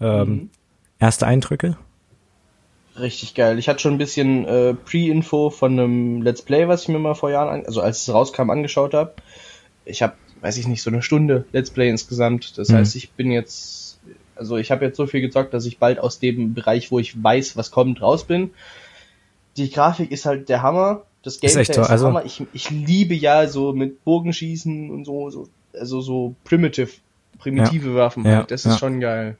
Ähm, 0.01 0.27
Mhm. 0.29 0.49
Erste 0.99 1.27
Eindrücke? 1.27 1.77
Richtig 2.97 3.33
geil. 3.35 3.59
Ich 3.59 3.67
hatte 3.67 3.79
schon 3.79 3.93
ein 3.93 3.97
bisschen 3.97 4.45
äh, 4.45 4.73
Pre-Info 4.73 5.49
von 5.49 5.73
einem 5.73 6.21
Let's 6.21 6.41
Play, 6.41 6.67
was 6.67 6.83
ich 6.83 6.87
mir 6.87 6.99
mal 6.99 7.13
vor 7.13 7.29
Jahren, 7.29 7.49
an, 7.49 7.65
also 7.65 7.81
als 7.81 8.01
es 8.07 8.13
rauskam, 8.13 8.49
angeschaut 8.49 8.93
habe. 8.93 9.13
Ich 9.83 10.01
habe, 10.01 10.13
weiß 10.41 10.57
ich 10.57 10.67
nicht, 10.67 10.81
so 10.81 10.89
eine 10.89 11.01
Stunde 11.01 11.45
Let's 11.51 11.71
Play 11.71 11.89
insgesamt. 11.89 12.57
Das 12.57 12.69
Mhm. 12.69 12.75
heißt, 12.75 12.95
ich 12.95 13.11
bin 13.11 13.31
jetzt, 13.31 13.99
also 14.35 14.55
ich 14.57 14.71
habe 14.71 14.85
jetzt 14.85 14.97
so 14.97 15.07
viel 15.07 15.21
gezockt, 15.21 15.53
dass 15.53 15.65
ich 15.65 15.77
bald 15.77 15.99
aus 15.99 16.19
dem 16.19 16.53
Bereich, 16.53 16.89
wo 16.91 16.99
ich 16.99 17.21
weiß, 17.21 17.57
was 17.57 17.71
kommt, 17.71 18.01
raus 18.01 18.23
bin. 18.23 18.51
Die 19.57 19.69
Grafik 19.69 20.11
ist 20.11 20.25
halt 20.25 20.47
der 20.49 20.61
Hammer. 20.61 21.03
Das 21.23 21.39
Gameplay 21.39 21.61
echt 21.61 21.69
ist, 21.71 21.75
so, 21.75 21.81
der 21.81 21.89
also- 21.91 22.07
Hammer. 22.07 22.23
Ich, 22.25 22.43
ich 22.53 22.69
liebe 22.69 23.13
ja 23.13 23.47
so 23.47 23.73
mit 23.73 24.03
Bogenschießen 24.05 24.89
und 24.91 25.05
so, 25.05 25.29
so 25.29 25.47
also 25.73 25.99
so 25.99 26.35
primitive, 26.45 26.91
primitive 27.39 27.93
Waffen. 27.95 28.23
Ja. 28.25 28.43
Das 28.43 28.65
ist 28.65 28.73
ja. 28.73 28.77
schon 28.77 29.01
geil. 29.01 29.37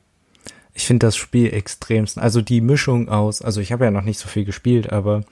Ich 0.76 0.86
finde 0.86 1.08
das 1.08 1.16
Spiel 1.16 1.52
extremst. 1.54 2.18
Also 2.20 2.42
die 2.42 2.62
Mischung 2.62 3.10
aus, 3.10 3.42
also 3.42 3.62
ich 3.62 3.72
habe 3.72 3.86
ja 3.86 3.92
noch 3.92 4.04
nicht 4.04 4.20
so 4.20 4.28
viel 4.28 4.46
gespielt, 4.46 4.92
aber 4.92 5.24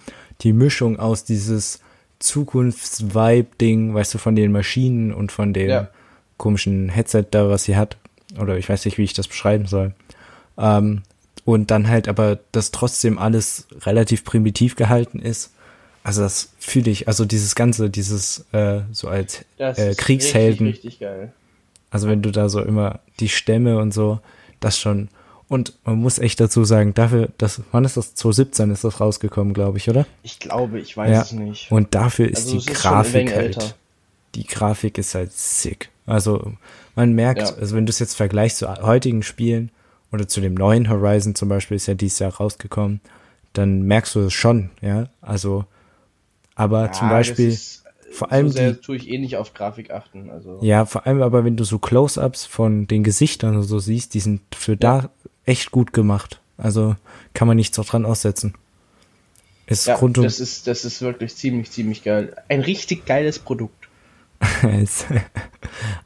die 0.41 0.53
Mischung 0.53 0.97
aus 0.99 1.25
dieses 1.25 1.81
Zukunfts-Vibe-Ding, 2.19 3.93
weißt 3.93 4.13
du, 4.13 4.17
von 4.17 4.35
den 4.35 4.51
Maschinen 4.51 5.13
und 5.13 5.31
von 5.31 5.53
dem 5.53 5.69
Ja. 5.69 5.87
komischen 6.37 6.89
Headset 6.89 7.25
da, 7.31 7.49
was 7.49 7.63
sie 7.65 7.75
hat. 7.75 7.97
Oder 8.39 8.57
ich 8.57 8.67
weiß 8.69 8.85
nicht, 8.85 8.97
wie 8.97 9.03
ich 9.03 9.13
das 9.13 9.27
beschreiben 9.27 9.67
soll. 9.67 9.93
Ähm, 10.57 11.03
und 11.45 11.71
dann 11.71 11.87
halt 11.87 12.07
aber, 12.07 12.39
dass 12.51 12.71
trotzdem 12.71 13.17
alles 13.17 13.67
relativ 13.81 14.23
primitiv 14.23 14.75
gehalten 14.75 15.19
ist. 15.19 15.51
Also 16.03 16.21
das 16.21 16.49
fühle 16.59 16.89
ich, 16.91 17.07
also 17.07 17.25
dieses 17.25 17.55
Ganze, 17.55 17.89
dieses 17.89 18.45
äh, 18.53 18.81
so 18.91 19.07
als 19.07 19.45
Das 19.57 19.77
äh, 19.77 19.91
ist 19.91 19.97
Kriegshelden. 19.99 20.67
Richtig, 20.67 20.85
richtig 20.85 20.99
geil. 21.01 21.33
Also 21.91 22.07
wenn 22.07 22.21
du 22.21 22.31
da 22.31 22.49
so 22.49 22.61
immer 22.61 22.99
die 23.19 23.29
Stämme 23.29 23.77
und 23.77 23.93
so, 23.93 24.19
das 24.59 24.79
schon. 24.79 25.09
Und 25.53 25.73
man 25.85 25.97
muss 25.97 26.17
echt 26.17 26.39
dazu 26.39 26.63
sagen, 26.63 26.95
dafür, 26.95 27.29
das, 27.37 27.61
wann 27.71 27.85
ist 27.85 27.95
das? 27.95 28.15
2017 28.15 28.71
ist 28.71 28.83
das 28.83 28.99
rausgekommen, 28.99 29.53
glaube 29.53 29.77
ich, 29.77 29.87
oder? 29.87 30.07
Ich 30.23 30.39
glaube, 30.39 30.79
ich 30.79 30.97
weiß 30.97 31.11
Ja. 31.11 31.21
es 31.21 31.31
nicht. 31.31 31.71
Und 31.71 31.93
dafür 31.93 32.27
ist 32.27 32.45
Also 32.47 32.51
die 32.53 32.57
ist 32.71 32.81
Grafik 32.81 33.13
wenig 33.13 33.35
halt, 33.35 33.75
die 34.33 34.45
Grafik 34.47 34.97
ist 34.97 35.13
halt 35.13 35.31
sick. 35.31 35.89
Also 36.07 36.53
man 36.95 37.13
merkt, 37.13 37.41
Ja. 37.41 37.53
also 37.55 37.75
wenn 37.75 37.85
du 37.85 37.91
es 37.91 37.99
jetzt 37.99 38.15
vergleichst 38.15 38.57
zu 38.57 38.67
heutigen 38.81 39.21
Spielen 39.21 39.69
oder 40.11 40.27
zu 40.27 40.41
dem 40.41 40.55
neuen 40.55 40.89
Horizon 40.89 41.35
zum 41.35 41.49
Beispiel, 41.49 41.75
ist 41.77 41.85
ja 41.85 41.93
dieses 41.93 42.17
Jahr 42.17 42.33
rausgekommen, 42.33 42.99
dann 43.53 43.83
merkst 43.83 44.15
du 44.15 44.21
es 44.21 44.33
schon, 44.33 44.71
ja. 44.81 45.07
Also, 45.21 45.65
aber 46.55 46.91
zum 46.93 47.09
Ja, 47.09 47.17
das 47.19 47.27
Beispiel, 47.27 47.49
ist- 47.49 47.83
vor 48.11 48.31
allem 48.31 48.49
so 48.49 48.57
die, 48.59 48.73
tue 48.75 48.95
ich 48.95 49.07
eh 49.09 49.17
nicht 49.19 49.37
auf 49.37 49.53
Grafik 49.53 49.91
achten. 49.91 50.29
Also 50.31 50.57
Ja, 50.61 50.85
vor 50.85 51.05
allem 51.07 51.21
aber, 51.21 51.43
wenn 51.45 51.57
du 51.57 51.63
so 51.63 51.77
Close-ups 51.79 52.45
von 52.45 52.87
den 52.87 53.03
Gesichtern 53.03 53.55
und 53.55 53.63
so 53.63 53.77
siehst, 53.79 54.13
die 54.15 54.19
sind 54.19 54.41
für 54.55 54.75
da 54.77 55.09
echt 55.45 55.71
gut 55.71 55.93
gemacht. 55.93 56.39
Also 56.57 56.95
kann 57.33 57.47
man 57.47 57.57
nichts 57.57 57.77
auch 57.79 57.85
dran 57.85 58.05
aussetzen. 58.05 58.53
Ist 59.65 59.87
ja, 59.87 59.95
rund 59.95 60.17
um 60.17 60.23
das 60.23 60.39
ist 60.39 60.67
das 60.67 60.83
ist 60.85 61.01
wirklich 61.01 61.35
ziemlich 61.35 61.71
ziemlich 61.71 62.03
geil. 62.03 62.35
Ein 62.49 62.61
richtig 62.61 63.05
geiles 63.05 63.39
Produkt. 63.39 63.87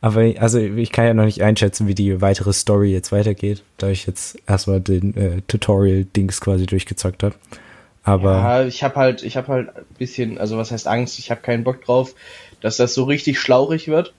aber 0.01 0.33
also 0.39 0.59
ich 0.59 0.91
kann 0.91 1.05
ja 1.05 1.13
noch 1.15 1.25
nicht 1.25 1.41
einschätzen, 1.41 1.87
wie 1.87 1.95
die 1.95 2.21
weitere 2.21 2.53
Story 2.53 2.91
jetzt 2.91 3.11
weitergeht, 3.11 3.63
da 3.77 3.89
ich 3.89 4.05
jetzt 4.05 4.37
erstmal 4.47 4.79
den 4.79 5.17
äh, 5.17 5.41
Tutorial-Dings 5.47 6.39
quasi 6.39 6.67
durchgezockt 6.67 7.23
habe. 7.23 7.35
Aber 8.03 8.33
ja, 8.33 8.65
ich 8.65 8.83
habe 8.83 8.95
halt 8.95 9.23
ich 9.23 9.37
habe 9.37 9.47
halt 9.47 9.75
ein 9.75 9.85
bisschen, 9.97 10.37
also 10.37 10.57
was 10.57 10.71
heißt 10.71 10.87
Angst? 10.87 11.17
Ich 11.17 11.31
habe 11.31 11.41
keinen 11.41 11.63
Bock 11.63 11.83
drauf, 11.83 12.13
dass 12.61 12.77
das 12.77 12.93
so 12.93 13.05
richtig 13.05 13.39
schlauchig 13.39 13.87
wird 13.87 14.13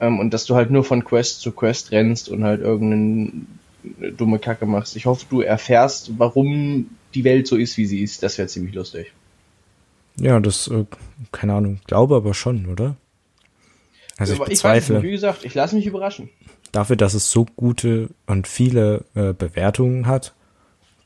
ähm, 0.00 0.20
und 0.20 0.32
dass 0.32 0.44
du 0.44 0.54
halt 0.54 0.70
nur 0.70 0.84
von 0.84 1.04
Quest 1.04 1.40
zu 1.40 1.52
Quest 1.52 1.90
rennst 1.90 2.28
und 2.28 2.44
halt 2.44 2.60
irgendeine 2.60 3.32
dumme 4.16 4.38
Kacke 4.38 4.66
machst. 4.66 4.96
Ich 4.96 5.06
hoffe, 5.06 5.26
du 5.28 5.40
erfährst, 5.40 6.12
warum 6.18 6.90
die 7.14 7.24
Welt 7.24 7.46
so 7.46 7.56
ist, 7.56 7.76
wie 7.76 7.86
sie 7.86 8.02
ist. 8.02 8.22
Das 8.22 8.38
wäre 8.38 8.48
ziemlich 8.48 8.74
lustig. 8.74 9.12
ja, 10.18 10.38
das, 10.40 10.68
äh, 10.68 10.84
keine 11.32 11.54
Ahnung, 11.54 11.80
glaube 11.86 12.16
aber 12.16 12.34
schon, 12.34 12.66
oder? 12.66 12.96
Also 14.18 14.32
ich 14.32 14.38
Aber 14.40 14.46
weiß 14.48 14.50
bezweifle. 14.50 14.94
nicht, 14.96 15.04
wie 15.04 15.10
gesagt, 15.10 15.44
ich 15.44 15.54
lasse 15.54 15.74
mich 15.76 15.86
überraschen. 15.86 16.30
dafür, 16.72 16.96
dass 16.96 17.14
es 17.14 17.30
so 17.30 17.46
gute 17.56 18.08
und 18.26 18.46
viele 18.48 19.04
äh, 19.14 19.32
Bewertungen 19.34 20.06
hat, 20.06 20.34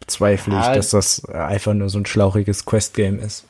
bezweifle 0.00 0.54
Ja, 0.54 0.70
ich, 0.70 0.76
dass 0.76 0.90
das 0.90 1.22
äh, 1.28 1.32
einfach 1.32 1.74
nur 1.74 1.88
so 1.88 1.98
ein 1.98 2.06
schlauchiges 2.06 2.64
Quest-Game 2.64 3.18
ist. 3.20 3.44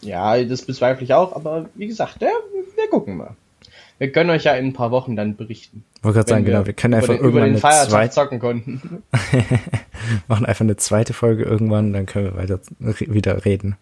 Ja, 0.00 0.42
das 0.44 0.62
bezweifle 0.62 1.04
ich 1.04 1.12
auch, 1.14 1.34
aber 1.34 1.68
wie 1.74 1.86
gesagt, 1.88 2.20
ja, 2.22 2.28
wir 2.76 2.88
gucken 2.90 3.16
mal. 3.16 3.36
Wir 3.98 4.12
können 4.12 4.30
euch 4.30 4.44
ja 4.44 4.54
in 4.54 4.66
ein 4.66 4.72
paar 4.72 4.90
Wochen 4.92 5.16
dann 5.16 5.36
berichten. 5.36 5.84
Wollte 6.02 6.18
gerade 6.18 6.28
sagen, 6.30 6.46
wenn 6.46 6.52
genau, 6.52 6.66
wir 6.66 6.72
können 6.72 6.94
über 6.94 7.02
einfach 7.02 7.14
den, 7.14 7.18
über 7.18 7.26
irgendwann 7.26 7.44
den 7.44 7.50
eine 7.52 7.60
Feiertag 7.60 7.90
zweite, 7.90 8.14
zocken 8.14 8.38
konnten. 8.38 9.02
machen 10.28 10.46
einfach 10.46 10.60
eine 10.64 10.76
zweite 10.76 11.12
Folge 11.12 11.42
irgendwann, 11.42 11.92
dann 11.92 12.06
können 12.06 12.26
wir 12.26 12.36
weiter 12.36 12.60
wieder 12.78 13.44
reden. 13.44 13.76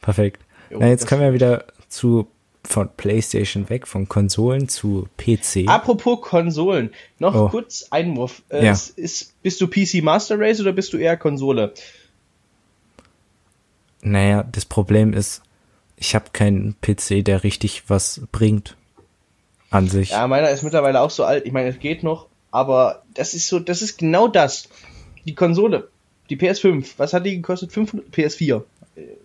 Perfekt. 0.00 0.42
Jo, 0.70 0.78
Na, 0.80 0.88
jetzt 0.88 1.06
können 1.06 1.20
wir 1.22 1.32
wieder 1.32 1.64
zu 1.88 2.26
von 2.64 2.88
PlayStation 2.96 3.68
weg, 3.70 3.88
von 3.88 4.08
Konsolen 4.08 4.68
zu 4.68 5.08
PC. 5.16 5.66
Apropos 5.68 6.20
Konsolen, 6.20 6.90
noch 7.18 7.34
Oh. 7.34 7.48
kurz 7.48 7.86
Einwurf. 7.90 8.42
Äh, 8.50 8.64
Ja. 8.66 8.72
ist, 8.72 9.42
bist 9.42 9.60
du 9.60 9.66
PC 9.66 10.00
Master 10.02 10.38
Race 10.38 10.60
oder 10.60 10.72
bist 10.72 10.92
du 10.92 10.96
eher 10.96 11.16
Konsole? 11.16 11.72
Naja, 14.02 14.42
das 14.50 14.64
Problem 14.64 15.12
ist, 15.12 15.42
ich 15.96 16.14
habe 16.14 16.26
keinen 16.32 16.74
PC, 16.80 17.22
der 17.24 17.44
richtig 17.44 17.84
was 17.88 18.22
bringt 18.32 18.76
an 19.72 19.88
sich. 19.88 20.10
Ja, 20.10 20.26
meiner 20.26 20.50
ist 20.50 20.62
mittlerweile 20.62 21.00
auch 21.00 21.10
so 21.10 21.24
alt. 21.24 21.46
Ich 21.46 21.52
meine, 21.52 21.68
es 21.68 21.78
geht 21.78 22.02
noch, 22.02 22.26
aber 22.50 23.02
das 23.14 23.34
ist 23.34 23.48
so, 23.48 23.58
das 23.58 23.82
ist 23.82 23.98
genau 23.98 24.28
das. 24.28 24.68
Die 25.26 25.34
Konsole, 25.34 25.88
die 26.30 26.36
PS5, 26.36 26.94
was 26.96 27.12
hat 27.12 27.26
die 27.26 27.36
gekostet? 27.36 27.72
500 27.72 28.08
PS4. 28.14 28.62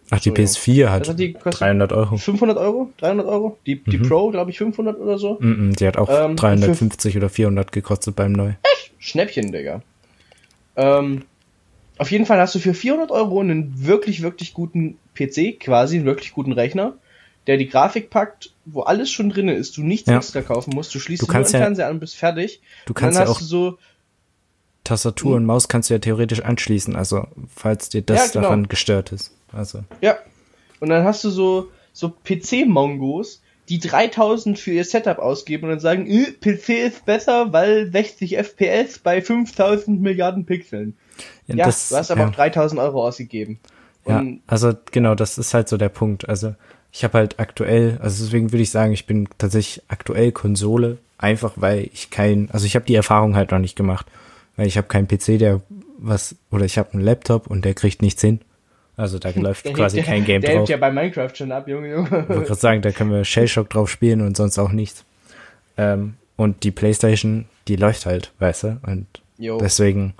Ach, 0.10 0.19
die 0.19 0.29
Entschuldigung. 0.29 0.45
PS4 0.45 0.83
Was 0.86 0.91
hat 0.91 1.07
hat 1.10 1.19
die 1.19 1.33
gekostet? 1.33 1.62
300 1.62 1.91
Euro. 1.93 2.17
500 2.17 2.57
Euro? 2.57 2.91
300 2.97 3.27
Euro? 3.27 3.57
Die, 3.65 3.83
die 3.83 3.97
Pro, 3.97 4.31
glaube 4.31 4.51
ich, 4.51 4.57
500 4.57 4.97
oder 4.97 5.17
so. 5.17 5.39
-mm, 5.39 5.75
die 5.75 5.86
hat 5.88 5.97
auch 5.97 6.07
Ähm, 6.10 6.36
350 6.38 7.17
oder 7.17 7.29
400 7.29 7.71
gekostet 7.71 8.15
beim 8.15 8.31
Neu. 8.31 8.53
Schnäppchen, 8.99 9.51
Digga. 9.51 9.81
Ähm, 10.77 11.23
auf 11.97 12.12
jeden 12.12 12.25
Fall 12.25 12.39
hast 12.39 12.55
du 12.55 12.60
für 12.60 12.73
400 12.73 13.12
Euro 13.12 13.41
einen 13.41 13.86
wirklich, 13.86 14.21
wirklich 14.21 14.53
guten 14.53 14.97
PC, 15.15 15.60
quasi 15.60 15.97
einen 15.97 16.05
wirklich 16.05 16.31
guten 16.31 16.51
Rechner, 16.53 16.93
der 17.47 17.57
die 17.57 17.67
Grafik 17.69 18.10
packt, 18.10 18.51
wo 18.65 18.81
alles 18.81 19.10
schon 19.10 19.29
drin 19.29 19.47
ist, 19.49 19.77
du 19.77 19.83
nichts 19.83 20.10
Ja. 20.10 20.17
extra 20.17 20.41
kaufen 20.41 20.73
musst, 20.75 20.93
du 20.93 20.99
schließt 20.99 21.21
Du 21.21 21.25
nur 21.27 21.33
kannst 21.33 21.53
den 21.53 21.60
ja- 21.60 21.65
Fernseher 21.65 21.88
an 21.88 21.93
und 21.93 21.99
bist 22.01 22.15
fertig. 22.15 22.62
Du 22.86 22.91
Und 22.91 22.95
kannst 22.95 23.17
dann 23.17 23.25
ja 23.25 23.29
hast 23.29 23.38
auch 23.38 23.39
du 23.39 23.45
so, 23.45 23.77
Tastatur 24.83 25.36
und 25.36 25.45
Maus 25.45 25.67
kannst 25.67 25.89
du 25.89 25.93
ja 25.95 25.99
theoretisch 25.99 26.41
anschließen, 26.41 26.95
also 26.95 27.27
falls 27.53 27.89
dir 27.89 28.01
das 28.01 28.27
Ja, 28.27 28.31
genau. 28.33 28.41
daran 28.43 28.67
gestört 28.69 29.12
ist. 29.12 29.33
Also 29.51 29.83
ja. 30.01 30.17
Und 30.79 30.89
dann 30.89 31.03
hast 31.03 31.23
du 31.23 31.29
so, 31.29 31.69
so 31.91 32.10
PC-Mongos, 32.23 33.41
die 33.69 33.79
3000 33.79 34.57
für 34.57 34.71
ihr 34.71 34.86
Setup 34.86 35.19
ausgeben 35.19 35.63
und 35.65 35.71
dann 35.71 35.79
sagen, 35.81 36.07
äh, 36.07 36.31
PC 36.31 36.69
ist 36.86 37.05
besser, 37.05 37.51
weil 37.51 37.91
60 37.91 38.38
FPS 38.38 38.99
bei 38.99 39.21
5000 39.21 40.01
Milliarden 40.01 40.45
Pixeln. 40.45 40.95
Ja, 41.47 41.55
ja 41.55 41.65
das, 41.65 41.89
du 41.89 41.97
hast 41.97 42.12
aber 42.12 42.21
ja. 42.21 42.27
auch 42.29 42.31
3000 42.33 42.79
Euro 42.79 43.05
ausgegeben. 43.05 43.60
Ja, 44.07 44.23
also 44.47 44.71
genau, 44.91 45.15
das 45.15 45.38
ist 45.38 45.53
halt 45.53 45.67
so 45.67 45.75
der 45.75 45.89
Punkt. 45.89 46.29
Also 46.29 46.55
ich 46.97 47.03
habe 47.03 47.19
halt 47.19 47.39
aktuell, 47.39 47.99
also 48.01 48.23
deswegen 48.23 48.51
würde 48.51 48.63
ich 48.63 48.71
sagen, 48.71 48.91
ich 48.91 49.05
bin 49.05 49.29
tatsächlich 49.38 49.83
aktuell 49.88 50.31
Konsole, 50.31 50.97
einfach 51.19 51.53
weil 51.55 51.91
ich 51.93 52.10
kein, 52.10 52.49
also 52.49 52.65
ich 52.65 52.73
habe 52.73 52.86
die 52.88 52.95
Erfahrung 52.95 53.36
halt 53.36 53.51
noch 53.51 53.60
nicht 53.60 53.75
gemacht, 53.75 54.07
weil 54.55 54.65
ich 54.65 54.77
habe 54.77 54.88
keinen 54.88 55.07
PC, 55.07 55.38
der 55.38 55.62
was, 55.99 56.36
oder 56.49 56.65
ich 56.65 56.79
habe 56.79 56.93
einen 56.93 57.03
Laptop 57.03 57.45
und 57.45 57.65
der 57.65 57.75
kriegt 57.75 58.01
nichts 58.01 58.23
hin. 58.23 58.41
Also 58.95 59.19
da 59.19 59.29
läuft 59.36 59.65
der 59.65 59.73
quasi 59.73 60.01
kein 60.01 60.25
Game 60.25 60.41
der 60.41 60.55
drauf. 60.55 60.65
Der 60.65 60.77
ja 60.77 60.79
bei 60.79 60.89
Minecraft 60.89 61.29
schon 61.36 61.51
ab, 61.51 61.67
Junge, 61.67 61.91
Junge. 61.91 62.07
Ich 62.07 62.29
wollte 62.29 62.45
gerade 62.45 62.55
sagen, 62.55 62.81
da 62.81 62.91
können 62.91 63.12
wir 63.12 63.23
Shellshock 63.23 63.69
drauf 63.69 63.91
spielen 63.91 64.21
und 64.21 64.36
sonst 64.36 64.57
auch 64.57 64.71
nichts. 64.71 65.05
Ähm, 65.77 66.15
und 66.36 66.63
die 66.63 66.71
Playstation, 66.71 67.45
die 67.67 67.75
läuft 67.75 68.07
halt, 68.07 68.31
weißt 68.39 68.63
du? 68.63 68.79
Und 68.88 69.05
jo. 69.38 69.60
deswegen, 69.60 70.15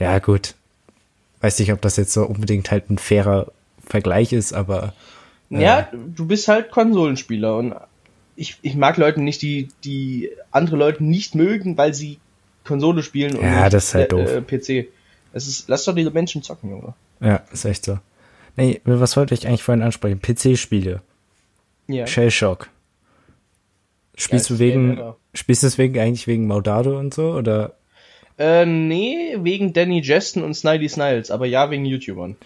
ja 0.00 0.18
gut, 0.18 0.54
weiß 1.40 1.60
nicht, 1.60 1.72
ob 1.72 1.80
das 1.82 1.96
jetzt 1.98 2.14
so 2.14 2.24
unbedingt 2.24 2.72
halt 2.72 2.90
ein 2.90 2.98
fairer 2.98 3.52
Vergleich 3.86 4.32
ist, 4.32 4.52
aber. 4.52 4.92
Äh, 5.54 5.62
ja, 5.62 5.88
du 5.92 6.26
bist 6.26 6.48
halt 6.48 6.70
Konsolenspieler 6.70 7.56
und 7.56 7.74
ich, 8.36 8.58
ich 8.62 8.74
mag 8.74 8.96
Leute 8.96 9.22
nicht, 9.22 9.42
die, 9.42 9.68
die 9.84 10.30
andere 10.50 10.76
Leute 10.76 11.04
nicht 11.04 11.34
mögen, 11.34 11.76
weil 11.76 11.94
sie 11.94 12.18
Konsole 12.64 13.02
spielen 13.02 13.36
und 13.36 13.44
ja, 13.44 13.68
das 13.68 13.88
ist 13.88 13.94
halt 13.94 14.12
äh, 14.12 14.40
doof. 14.40 14.46
PC. 14.46 14.88
Es 15.32 15.46
ist, 15.46 15.68
lass 15.68 15.84
doch 15.84 15.94
die 15.94 16.08
Menschen 16.10 16.42
zocken, 16.42 16.70
Junge. 16.70 16.94
Ja, 17.20 17.42
ist 17.52 17.64
echt 17.64 17.84
so. 17.84 17.98
Nee, 18.56 18.80
was 18.84 19.16
wollte 19.16 19.34
ich 19.34 19.46
eigentlich 19.46 19.62
vorhin 19.62 19.82
ansprechen? 19.82 20.20
PC-Spiele. 20.20 21.02
Ja. 21.88 22.06
Shellshock. 22.06 22.68
Spielst 24.16 24.48
ja, 24.48 24.56
du 24.56 24.60
wegen, 24.60 25.14
spielst 25.34 25.64
du 25.64 25.66
deswegen 25.66 25.98
eigentlich 25.98 26.26
wegen 26.28 26.46
Maudado 26.46 26.98
und 26.98 27.12
so, 27.12 27.32
oder? 27.32 27.74
Äh, 28.38 28.64
nee, 28.64 29.36
wegen 29.40 29.72
Danny 29.72 30.00
Justin 30.00 30.42
und 30.42 30.54
Snidey 30.54 30.88
Sniles, 30.88 31.30
aber 31.30 31.46
ja, 31.46 31.70
wegen 31.70 31.84
YouTubern. 31.84 32.36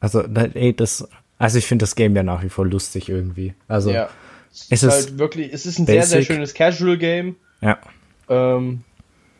Also, 0.00 0.22
ey, 0.22 0.74
das, 0.74 1.06
also 1.42 1.58
ich 1.58 1.66
finde 1.66 1.82
das 1.82 1.96
Game 1.96 2.14
ja 2.14 2.22
nach 2.22 2.44
wie 2.44 2.48
vor 2.48 2.64
lustig 2.64 3.08
irgendwie. 3.08 3.54
Also, 3.66 3.90
ja. 3.90 4.08
es 4.70 4.84
ist 4.84 4.88
halt 4.88 5.18
wirklich, 5.18 5.52
es 5.52 5.66
ist 5.66 5.80
ein 5.80 5.86
basic. 5.86 6.04
sehr, 6.04 6.22
sehr 6.22 6.22
schönes 6.22 6.54
Casual-Game. 6.54 7.34
Ja. 7.60 7.78
Ähm, 8.28 8.84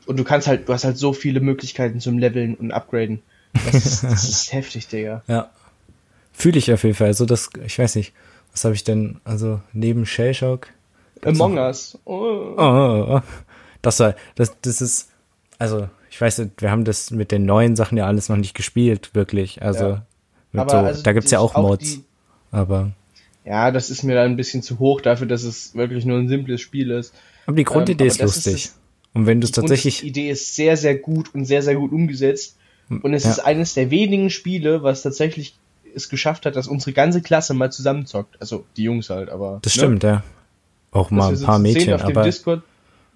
und 0.06 0.16
du 0.16 0.24
kannst 0.24 0.48
halt, 0.48 0.68
du 0.68 0.72
hast 0.72 0.82
halt 0.82 0.98
so 0.98 1.12
viele 1.12 1.38
Möglichkeiten 1.38 2.00
zum 2.00 2.18
Leveln 2.18 2.56
und 2.56 2.72
Upgraden. 2.72 3.22
Das 3.52 3.86
ist, 3.86 4.02
das 4.02 4.28
ist 4.28 4.52
heftig, 4.52 4.88
Digga. 4.88 5.22
Ja. 5.28 5.50
Fühle 6.32 6.58
ich 6.58 6.72
auf 6.72 6.82
jeden 6.82 6.96
Fall. 6.96 7.06
Also 7.06 7.24
das, 7.24 7.50
ich 7.64 7.78
weiß 7.78 7.94
nicht, 7.94 8.12
was 8.50 8.64
habe 8.64 8.74
ich 8.74 8.82
denn, 8.82 9.20
also 9.22 9.60
neben 9.72 10.04
Shellshock? 10.04 10.70
Among 11.24 11.56
Us. 11.56 11.96
Oh. 12.04 12.54
Oh, 12.56 12.58
oh, 12.58 13.06
oh. 13.16 13.20
Das 13.80 14.00
war, 14.00 14.16
das, 14.34 14.56
das 14.60 14.80
ist, 14.80 15.08
also 15.56 15.88
ich 16.10 16.20
weiß 16.20 16.38
nicht, 16.38 16.62
wir 16.62 16.72
haben 16.72 16.84
das 16.84 17.12
mit 17.12 17.30
den 17.30 17.46
neuen 17.46 17.76
Sachen 17.76 17.96
ja 17.96 18.08
alles 18.08 18.28
noch 18.28 18.36
nicht 18.36 18.54
gespielt, 18.54 19.10
wirklich. 19.14 19.62
Also, 19.62 19.84
ja. 19.84 20.06
So, 20.52 20.60
also 20.60 21.02
da 21.02 21.12
gibt's 21.12 21.30
ja 21.30 21.38
auch 21.38 21.56
Mods. 21.56 21.96
Die, 21.96 22.04
aber. 22.50 22.92
Ja, 23.44 23.70
das 23.70 23.90
ist 23.90 24.02
mir 24.02 24.14
dann 24.14 24.32
ein 24.32 24.36
bisschen 24.36 24.62
zu 24.62 24.78
hoch 24.78 25.00
dafür, 25.00 25.26
dass 25.26 25.42
es 25.42 25.74
wirklich 25.74 26.04
nur 26.04 26.18
ein 26.18 26.28
simples 26.28 26.60
Spiel 26.60 26.90
ist. 26.90 27.14
Aber 27.46 27.56
die 27.56 27.64
Grundidee 27.64 28.04
ähm, 28.04 28.08
ist 28.08 28.22
lustig. 28.22 28.54
Ist 28.54 28.78
und 29.14 29.26
wenn 29.26 29.40
du 29.40 29.46
es 29.46 29.52
tatsächlich. 29.52 30.00
Die 30.00 30.08
Idee 30.08 30.30
ist 30.30 30.54
sehr, 30.54 30.76
sehr 30.76 30.96
gut 30.96 31.34
und 31.34 31.44
sehr, 31.44 31.62
sehr 31.62 31.74
gut 31.74 31.92
umgesetzt. 31.92 32.56
Und 32.88 33.14
es 33.14 33.24
ja. 33.24 33.30
ist 33.30 33.38
eines 33.38 33.74
der 33.74 33.90
wenigen 33.90 34.28
Spiele, 34.28 34.82
was 34.82 35.02
tatsächlich 35.02 35.56
es 35.94 36.08
geschafft 36.08 36.46
hat, 36.46 36.56
dass 36.56 36.68
unsere 36.68 36.92
ganze 36.92 37.22
Klasse 37.22 37.54
mal 37.54 37.72
zusammenzockt. 37.72 38.36
Also 38.40 38.64
die 38.76 38.84
Jungs 38.84 39.10
halt, 39.10 39.30
aber. 39.30 39.60
Das 39.62 39.76
ne? 39.76 39.82
stimmt, 39.82 40.02
ja. 40.02 40.22
Auch 40.90 41.10
mal 41.10 41.32
ein 41.32 41.40
paar 41.40 41.58
Mädchen, 41.58 41.94
aber. 41.94 42.22
Discord, 42.22 42.62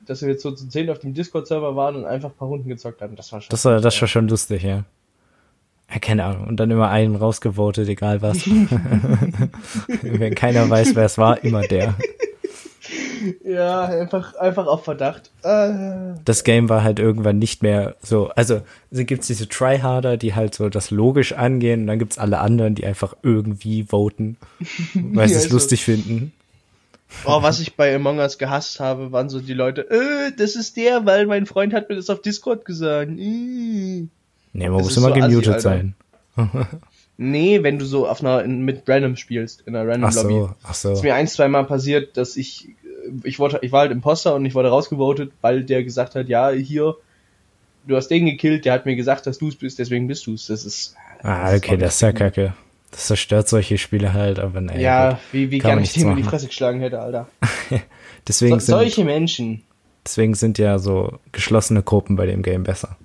dass 0.07 0.23
wir 0.23 0.31
jetzt 0.31 0.43
so 0.43 0.53
zu 0.53 0.69
zehn 0.69 0.89
auf 0.89 1.01
dem 1.01 1.13
Discord-Server 1.15 1.77
waren 1.77 1.97
und 1.97 2.05
einfach 2.07 2.31
ein 2.31 2.37
paar 2.37 2.49
Runden 2.49 2.69
gezockt 2.69 3.03
haben. 3.03 3.17
Das 3.17 3.33
war 3.33 3.41
schon. 3.41 3.51
Das 3.51 3.65
war, 3.65 3.81
das 3.81 4.01
war 4.01 4.09
schon 4.09 4.29
lustig, 4.29 4.63
ja. 4.63 4.85
Ja, 5.91 5.99
keine 6.01 6.25
Ahnung. 6.25 6.49
Und 6.49 6.57
dann 6.59 6.71
immer 6.71 6.89
einen 6.91 7.17
rausgevotet, 7.17 7.89
egal 7.89 8.21
was. 8.23 8.47
Wenn 10.03 10.35
keiner 10.35 10.69
weiß, 10.69 10.97
wer 10.97 11.05
es 11.05 11.17
war, 11.17 11.45
immer 11.45 11.63
der. 11.63 11.95
Ja, 13.45 13.85
einfach, 13.85 14.35
einfach 14.35 14.67
auf 14.67 14.85
Verdacht. 14.85 15.31
Äh. 15.43 16.15
Das 16.25 16.45
Game 16.45 16.69
war 16.69 16.83
halt 16.83 16.99
irgendwann 16.99 17.39
nicht 17.39 17.63
mehr 17.63 17.97
so. 18.03 18.29
Also, 18.31 18.63
also 18.91 19.05
gibt's 19.05 19.27
diese 19.27 19.49
Tryharder, 19.49 20.17
die 20.17 20.35
halt 20.35 20.55
so 20.55 20.69
das 20.69 20.91
logisch 20.91 21.33
angehen, 21.33 21.83
und 21.83 21.87
dann 21.87 21.99
gibt's 21.99 22.19
alle 22.19 22.39
anderen, 22.39 22.75
die 22.75 22.87
einfach 22.87 23.17
irgendwie 23.23 23.85
voten, 23.85 24.37
weil 24.95 25.29
sie 25.29 25.35
ja, 25.35 25.41
es 25.41 25.51
lustig 25.51 25.85
finden. 25.85 26.33
Oh, 27.25 27.43
was 27.43 27.61
ich 27.61 27.77
bei 27.77 27.95
Among 27.95 28.19
Us 28.19 28.37
gehasst 28.39 28.81
habe, 28.81 29.13
waren 29.13 29.29
so 29.29 29.41
die 29.41 29.55
Leute, 29.55 29.89
äh, 29.91 30.33
das 30.37 30.57
ist 30.57 30.77
der, 30.77 31.07
weil 31.07 31.27
mein 31.27 31.47
Freund 31.47 31.73
hat 31.73 31.89
mir 31.89 31.97
das 31.97 32.11
auf 32.11 32.21
Discord 32.21 32.65
gesagt. 32.65 33.13
Äh. 33.19 34.09
Nee, 34.57 34.69
man 34.71 34.79
das 34.79 34.87
muss 34.87 34.97
immer 34.97 35.09
so 35.09 35.15
gemutet 35.15 35.55
assi, 35.55 35.61
sein. 35.61 35.95
nee, 37.19 37.63
wenn 37.63 37.79
du 37.79 37.85
so 37.85 38.09
auf 38.09 38.21
einer, 38.21 38.43
in, 38.43 38.63
mit 38.63 38.89
Random 38.89 39.17
spielst, 39.17 39.63
in 39.67 39.77
einer 39.77 39.87
Random 39.87 40.09
ach 40.09 40.13
so, 40.13 40.29
Lobby. 40.29 40.53
Ach 40.65 40.75
so. 40.75 40.93
ist 40.93 41.03
mir 41.03 41.15
ein, 41.15 41.29
zwei 41.29 41.49
Mal 41.49 41.65
passiert, 41.65 42.17
dass 42.17 42.37
ich, 42.37 42.71
ich 43.23 43.39
wurde, 43.39 43.59
ich 43.61 43.71
war 43.71 43.81
halt 43.81 43.93
Imposter 43.93 44.35
und 44.35 44.47
ich 44.47 44.55
wurde 44.55 44.71
rausgevotet, 44.71 45.33
weil 45.43 45.63
der 45.63 45.85
gesagt 45.85 46.15
hat, 46.15 46.29
ja, 46.29 46.51
hier, 46.51 46.97
du 47.87 47.97
hast 47.97 48.09
den 48.09 48.25
gekillt, 48.25 48.65
der 48.65 48.73
hat 48.73 48.87
mir 48.87 48.97
gesagt, 48.97 49.27
dass 49.27 49.37
du 49.37 49.49
es 49.49 49.57
bist, 49.57 49.79
deswegen 49.79 50.09
bist 50.09 50.27
du 50.27 50.33
es. 50.33 50.47
Das 50.47 50.65
ist. 50.65 50.97
Ah, 51.23 51.55
okay, 51.55 51.77
das 51.77 51.97
ist 51.97 52.01
ja 52.01 52.13
kacke. 52.13 52.55
Das 52.93 53.09
zerstört 53.09 53.49
solche 53.49 53.77
Spiele 53.77 54.15
halt, 54.15 54.39
aber 54.39 54.63
naja. 54.63 54.81
Ja, 54.81 55.11
gut, 55.11 55.19
wie, 55.33 55.51
wie 55.51 55.59
gar 55.59 55.77
nicht 55.77 55.95
dem 55.97 56.13
in 56.13 56.17
die 56.17 56.23
Fresse 56.23 56.47
geschlagen 56.47 56.81
hätte, 56.81 57.01
Alter. 57.01 57.29
deswegen 58.27 58.59
so, 58.59 58.73
solche 58.73 59.05
Menschen. 59.05 59.65
Deswegen 60.07 60.35
sind 60.35 60.57
ja 60.57 60.79
so 60.79 61.19
geschlossene 61.33 61.83
Gruppen 61.83 62.17
bei 62.17 62.25
dem 62.25 62.43
Game 62.43 62.63
besser. 62.63 62.97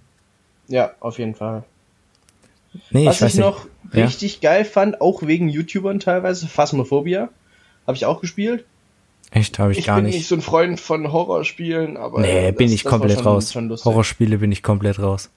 Ja, 0.71 0.91
auf 0.99 1.19
jeden 1.19 1.35
Fall. 1.35 1.63
Nee, 2.89 3.05
Was 3.05 3.21
ich, 3.21 3.33
ich 3.33 3.39
noch 3.39 3.67
ja? 3.93 4.05
richtig 4.05 4.41
geil 4.41 4.65
fand, 4.65 5.01
auch 5.01 5.21
wegen 5.23 5.49
YouTubern 5.49 5.99
teilweise, 5.99 6.47
Phasmophobia, 6.47 7.29
habe 7.85 7.97
ich 7.97 8.05
auch 8.05 8.21
gespielt. 8.21 8.65
Echt, 9.31 9.59
habe 9.59 9.71
ich, 9.71 9.79
ich 9.79 9.85
gar 9.85 10.01
nicht. 10.01 10.09
Ich 10.09 10.11
bin 10.11 10.19
nicht 10.19 10.27
so 10.27 10.35
ein 10.35 10.41
Freund 10.41 10.79
von 10.79 11.11
Horrorspielen, 11.11 11.97
aber. 11.97 12.21
Nee, 12.21 12.47
das, 12.47 12.57
bin 12.57 12.71
ich 12.71 12.83
komplett 12.83 13.19
schon, 13.19 13.27
raus. 13.27 13.51
Schon 13.51 13.69
Horrorspiele 13.69 14.37
bin 14.37 14.51
ich 14.51 14.63
komplett 14.63 14.99
raus. 14.99 15.29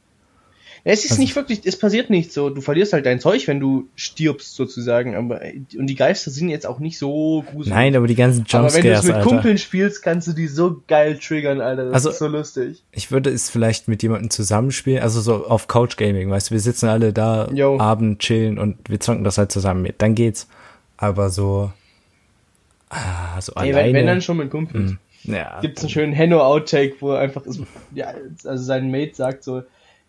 Es 0.86 1.06
ist 1.06 1.12
also, 1.12 1.22
nicht 1.22 1.34
wirklich, 1.34 1.62
es 1.64 1.78
passiert 1.78 2.10
nicht 2.10 2.30
so. 2.30 2.50
Du 2.50 2.60
verlierst 2.60 2.92
halt 2.92 3.06
dein 3.06 3.18
Zeug, 3.18 3.48
wenn 3.48 3.58
du 3.58 3.88
stirbst 3.96 4.54
sozusagen. 4.54 5.14
Aber 5.16 5.40
und 5.78 5.86
die 5.86 5.94
Geister 5.94 6.30
sind 6.30 6.50
jetzt 6.50 6.66
auch 6.66 6.78
nicht 6.78 6.98
so 6.98 7.42
gruselig. 7.50 7.74
Nein, 7.74 7.96
aber 7.96 8.06
die 8.06 8.14
ganzen 8.14 8.40
Jumpscares, 8.40 8.74
Aber 8.74 8.84
wenn 8.84 8.90
du 8.92 8.98
es 8.98 9.04
mit 9.04 9.14
Alter. 9.14 9.26
Kumpeln 9.26 9.56
spielst, 9.56 10.02
kannst 10.02 10.28
du 10.28 10.34
die 10.34 10.46
so 10.46 10.82
geil 10.86 11.18
triggern, 11.18 11.62
Alter. 11.62 11.86
Das 11.86 11.94
also, 11.94 12.10
ist 12.10 12.18
so 12.18 12.28
lustig. 12.28 12.82
Ich 12.92 13.10
würde 13.10 13.30
es 13.30 13.48
vielleicht 13.48 13.88
mit 13.88 14.02
jemandem 14.02 14.28
zusammenspielen, 14.28 15.02
also 15.02 15.22
so 15.22 15.46
auf 15.46 15.68
Couch 15.68 15.96
Gaming, 15.96 16.28
weißt 16.28 16.50
du, 16.50 16.52
wir 16.52 16.60
sitzen 16.60 16.90
alle 16.90 17.14
da, 17.14 17.48
Yo. 17.50 17.78
Abend 17.78 18.18
chillen 18.18 18.58
und 18.58 18.76
wir 18.86 19.00
zocken 19.00 19.24
das 19.24 19.38
halt 19.38 19.52
zusammen 19.52 19.80
mit. 19.80 20.02
Dann 20.02 20.14
geht's. 20.14 20.48
Aber 20.98 21.30
so, 21.30 21.72
ah, 22.90 23.40
so 23.40 23.52
Ey, 23.54 23.72
alleine. 23.72 23.86
Wenn, 23.86 23.94
wenn 23.94 24.06
dann 24.06 24.20
schon 24.20 24.36
mit 24.36 24.50
Kumpels. 24.50 24.90
Hm. 24.90 24.98
Ja. 25.24 25.60
Gibt's 25.62 25.80
einen 25.80 25.88
schönen 25.90 26.12
Henno-Outtake, 26.12 26.96
wo 27.00 27.12
er 27.12 27.20
einfach 27.20 27.46
ist, 27.46 27.60
ja, 27.94 28.12
also 28.44 28.62
sein 28.62 28.90
Mate 28.90 29.14
sagt 29.14 29.44
so, 29.44 29.62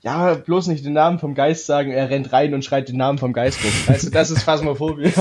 ja, 0.06 0.36
bloß 0.36 0.68
nicht 0.68 0.86
den 0.86 0.94
Namen 0.94 1.18
vom 1.18 1.34
Geist 1.34 1.65
sagen, 1.65 1.91
er 1.91 2.12
rennt 2.12 2.32
rein 2.32 2.54
und 2.54 2.63
schreit 2.63 2.89
den 2.89 2.98
Namen 2.98 3.18
vom 3.18 3.34
Geist 3.34 3.60
rum. 3.63 3.98
Du, 4.00 4.12
das 4.12 4.30
ist 4.30 4.44
Phasmophobie. 4.44 5.12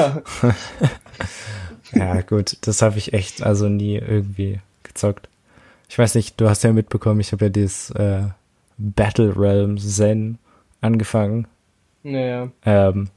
ja, 1.94 2.20
gut, 2.20 2.58
das 2.60 2.82
habe 2.82 2.98
ich 2.98 3.14
echt 3.14 3.42
also 3.42 3.70
nie 3.70 3.96
irgendwie 3.96 4.60
gezockt. 4.82 5.30
Ich 5.88 5.98
weiß 5.98 6.14
nicht, 6.16 6.38
du 6.38 6.50
hast 6.50 6.64
ja 6.64 6.72
mitbekommen, 6.72 7.20
ich 7.20 7.32
habe 7.32 7.46
ja 7.46 7.48
dieses 7.48 7.90
äh, 7.92 8.24
Battle 8.76 9.34
Realm 9.34 9.78
Zen 9.78 10.38
angefangen. 10.82 11.46
Naja. 12.02 12.50
Ähm, 12.66 13.08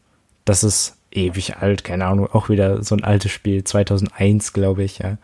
das 0.46 0.64
ist 0.64 0.96
ewig 1.12 1.58
alt, 1.58 1.84
keine 1.84 2.06
Ahnung, 2.06 2.30
auch 2.32 2.48
wieder 2.48 2.82
so 2.82 2.96
ein 2.96 3.04
altes 3.04 3.32
Spiel, 3.32 3.66
2001, 3.66 4.54
glaube 4.54 4.86
ich, 4.86 5.00
ja. 5.00 5.18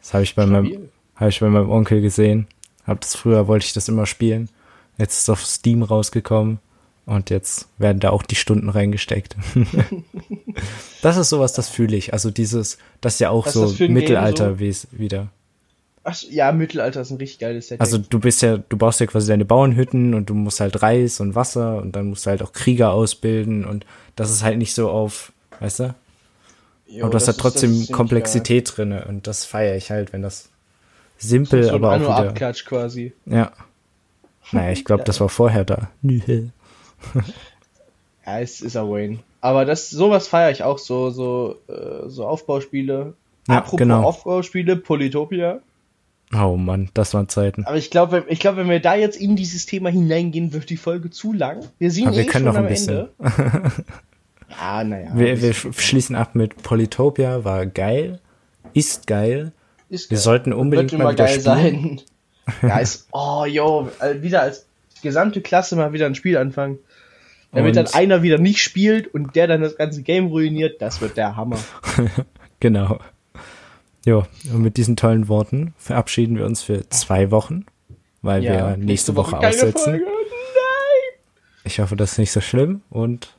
Das 0.00 0.12
habe 0.12 0.22
ich 0.22 0.34
bei 0.34 0.44
meinem, 0.44 0.90
habe 1.16 1.30
ich 1.30 1.40
bei 1.40 1.48
meinem 1.48 1.70
Onkel 1.70 2.02
gesehen. 2.02 2.46
Hab 2.86 3.00
das 3.00 3.16
früher, 3.16 3.48
wollte 3.48 3.64
ich 3.64 3.72
das 3.72 3.88
immer 3.88 4.04
spielen. 4.04 4.50
Jetzt 4.98 5.14
ist 5.14 5.22
es 5.22 5.30
auf 5.30 5.44
Steam 5.44 5.82
rausgekommen 5.82 6.58
und 7.06 7.30
jetzt 7.30 7.68
werden 7.78 8.00
da 8.00 8.10
auch 8.10 8.22
die 8.22 8.34
Stunden 8.34 8.68
reingesteckt. 8.68 9.36
das 11.02 11.16
ist 11.16 11.30
sowas, 11.30 11.54
das 11.54 11.68
fühle 11.68 11.96
ich. 11.96 12.12
Also 12.12 12.30
dieses, 12.30 12.76
das 13.00 13.14
ist 13.14 13.20
ja 13.20 13.30
auch 13.30 13.46
Was 13.46 13.54
so 13.54 13.74
Mittelalter 13.88 14.56
so? 14.58 14.60
wieder. 14.90 15.28
Ach, 16.04 16.16
ja, 16.30 16.52
Mittelalter 16.52 17.00
ist 17.00 17.10
ein 17.10 17.18
richtig 17.18 17.38
geiles 17.38 17.68
Setting. 17.68 17.80
Also 17.80 17.98
du 17.98 18.18
bist 18.18 18.42
ja, 18.42 18.58
du 18.58 18.76
baust 18.76 18.98
ja 19.00 19.06
quasi 19.06 19.28
deine 19.28 19.44
Bauernhütten 19.44 20.14
und 20.14 20.30
du 20.30 20.34
musst 20.34 20.60
halt 20.60 20.82
Reis 20.82 21.20
und 21.20 21.34
Wasser 21.34 21.78
und 21.78 21.92
dann 21.96 22.08
musst 22.08 22.26
du 22.26 22.30
halt 22.30 22.42
auch 22.42 22.52
Krieger 22.52 22.92
ausbilden 22.92 23.64
und 23.64 23.86
das 24.16 24.30
ist 24.30 24.42
halt 24.42 24.58
nicht 24.58 24.74
so 24.74 24.90
auf, 24.90 25.32
weißt 25.60 25.80
du? 25.80 25.94
Jo, 26.88 27.04
aber 27.04 27.12
du 27.12 27.16
hast 27.16 27.26
halt 27.26 27.38
trotzdem 27.38 27.86
Komplexität 27.92 28.76
drin 28.76 28.92
und 28.92 29.26
das 29.26 29.44
feiere 29.44 29.76
ich 29.76 29.90
halt, 29.90 30.12
wenn 30.12 30.22
das 30.22 30.48
simpel, 31.18 31.60
das 31.60 31.70
so 31.70 31.74
aber 31.74 31.92
auch 31.92 32.00
wieder. 32.00 32.16
Abklatsch 32.16 32.64
quasi. 32.64 33.12
Ja. 33.26 33.52
Naja, 34.52 34.72
ich 34.72 34.84
glaube, 34.84 35.04
das 35.04 35.20
war 35.20 35.28
vorher 35.28 35.64
da. 35.64 35.88
ja, 36.02 36.18
Ja, 38.26 38.40
es 38.40 38.60
ist 38.60 38.74
er 38.74 38.88
Wayne. 38.90 39.20
Aber 39.40 39.64
das, 39.64 39.88
sowas 39.90 40.28
feiere 40.28 40.50
ich 40.50 40.62
auch, 40.62 40.78
so, 40.78 41.10
so, 41.10 41.56
äh, 41.68 42.08
so 42.08 42.26
Aufbauspiele. 42.26 43.14
Ja, 43.48 43.58
Apropos 43.58 43.78
genau. 43.78 44.02
Aufbauspiele, 44.02 44.76
Polytopia. 44.76 45.60
Oh 46.34 46.56
Mann, 46.56 46.90
das 46.92 47.14
waren 47.14 47.28
Zeiten. 47.28 47.64
Aber 47.64 47.76
ich 47.76 47.90
glaube, 47.90 48.24
ich 48.28 48.38
glaube, 48.40 48.58
wenn 48.58 48.68
wir 48.68 48.80
da 48.80 48.94
jetzt 48.94 49.16
in 49.18 49.34
dieses 49.36 49.64
Thema 49.64 49.88
hineingehen, 49.88 50.52
wird 50.52 50.68
die 50.68 50.76
Folge 50.76 51.08
zu 51.08 51.32
lang. 51.32 51.60
Wir 51.78 51.90
sind 51.90 52.08
Aber 52.08 52.16
wir 52.16 52.24
eh 52.24 52.26
können 52.26 52.44
schon 52.44 52.52
noch 52.52 52.58
ein 52.58 52.64
am 52.64 52.68
bisschen. 52.68 53.08
Ende. 53.18 53.72
Ja, 54.50 54.82
naja. 54.82 55.10
Wir, 55.14 55.42
wir 55.42 55.52
sch- 55.54 55.78
schließen 55.78 56.16
ab 56.16 56.34
mit 56.34 56.62
Polytopia, 56.62 57.44
war 57.44 57.66
geil, 57.66 58.18
ist 58.72 59.06
geil. 59.06 59.52
Ist 59.90 60.10
wir 60.10 60.16
geil. 60.16 60.22
sollten 60.22 60.52
unbedingt 60.54 60.92
mal 60.98 61.12
wieder 61.12 61.26
geil 61.26 61.40
spielen. 61.40 61.44
sein. 61.44 62.00
Ja, 62.62 62.78
ist, 62.78 63.08
oh, 63.12 63.44
yo, 63.46 63.90
äh, 64.00 64.22
wieder 64.22 64.42
als 64.42 64.66
gesamte 65.02 65.40
Klasse 65.40 65.76
mal 65.76 65.92
wieder 65.92 66.06
ein 66.06 66.14
Spiel 66.14 66.36
anfangen. 66.36 66.78
Damit 67.52 67.76
Und- 67.76 67.86
dann 67.86 67.94
einer 67.94 68.22
wieder 68.22 68.38
nicht 68.38 68.60
spielt 68.62 69.12
und 69.14 69.34
der 69.36 69.46
dann 69.46 69.62
das 69.62 69.76
ganze 69.76 70.02
Game 70.02 70.26
ruiniert, 70.26 70.82
das 70.82 71.00
wird 71.00 71.16
der 71.16 71.36
Hammer. 71.36 71.58
Genau. 72.60 72.98
Jo, 74.04 74.24
und 74.52 74.62
mit 74.62 74.76
diesen 74.78 74.96
tollen 74.96 75.28
Worten 75.28 75.74
verabschieden 75.78 76.36
wir 76.36 76.44
uns 76.44 76.60
für 76.62 76.88
zwei 76.90 77.30
Wochen, 77.30 77.66
weil 78.20 78.42
wir 78.42 78.76
nächste, 78.76 79.14
Woche, 79.14 79.36
keine 79.36 79.46
aussetzen. 79.48 80.00
Ich 81.64 81.78
hoffe, 81.78 81.94
das 81.94 82.12
ist 82.12 82.18
nicht 82.18 82.32
so 82.32 82.40
schlimm 82.40 82.82
und 82.90 83.36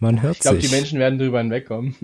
man 0.00 0.22
hört 0.22 0.34
Ich 0.36 0.40
glaube, 0.40 0.60
sich. 0.60 0.68
die 0.70 0.74
Menschen 0.74 0.98
werden 0.98 1.18
drüber 1.20 1.38
hinwegkommen. 1.38 1.94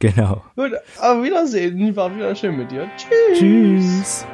Genau. 0.00 0.42
Gut, 0.56 0.72
auf 1.00 1.22
Wiedersehen. 1.22 1.96
War 1.96 2.14
wieder 2.14 2.34
schön 2.34 2.56
mit 2.58 2.70
dir. 2.70 2.90
Tschüss. 2.98 3.38
Tschüss. 3.38 4.26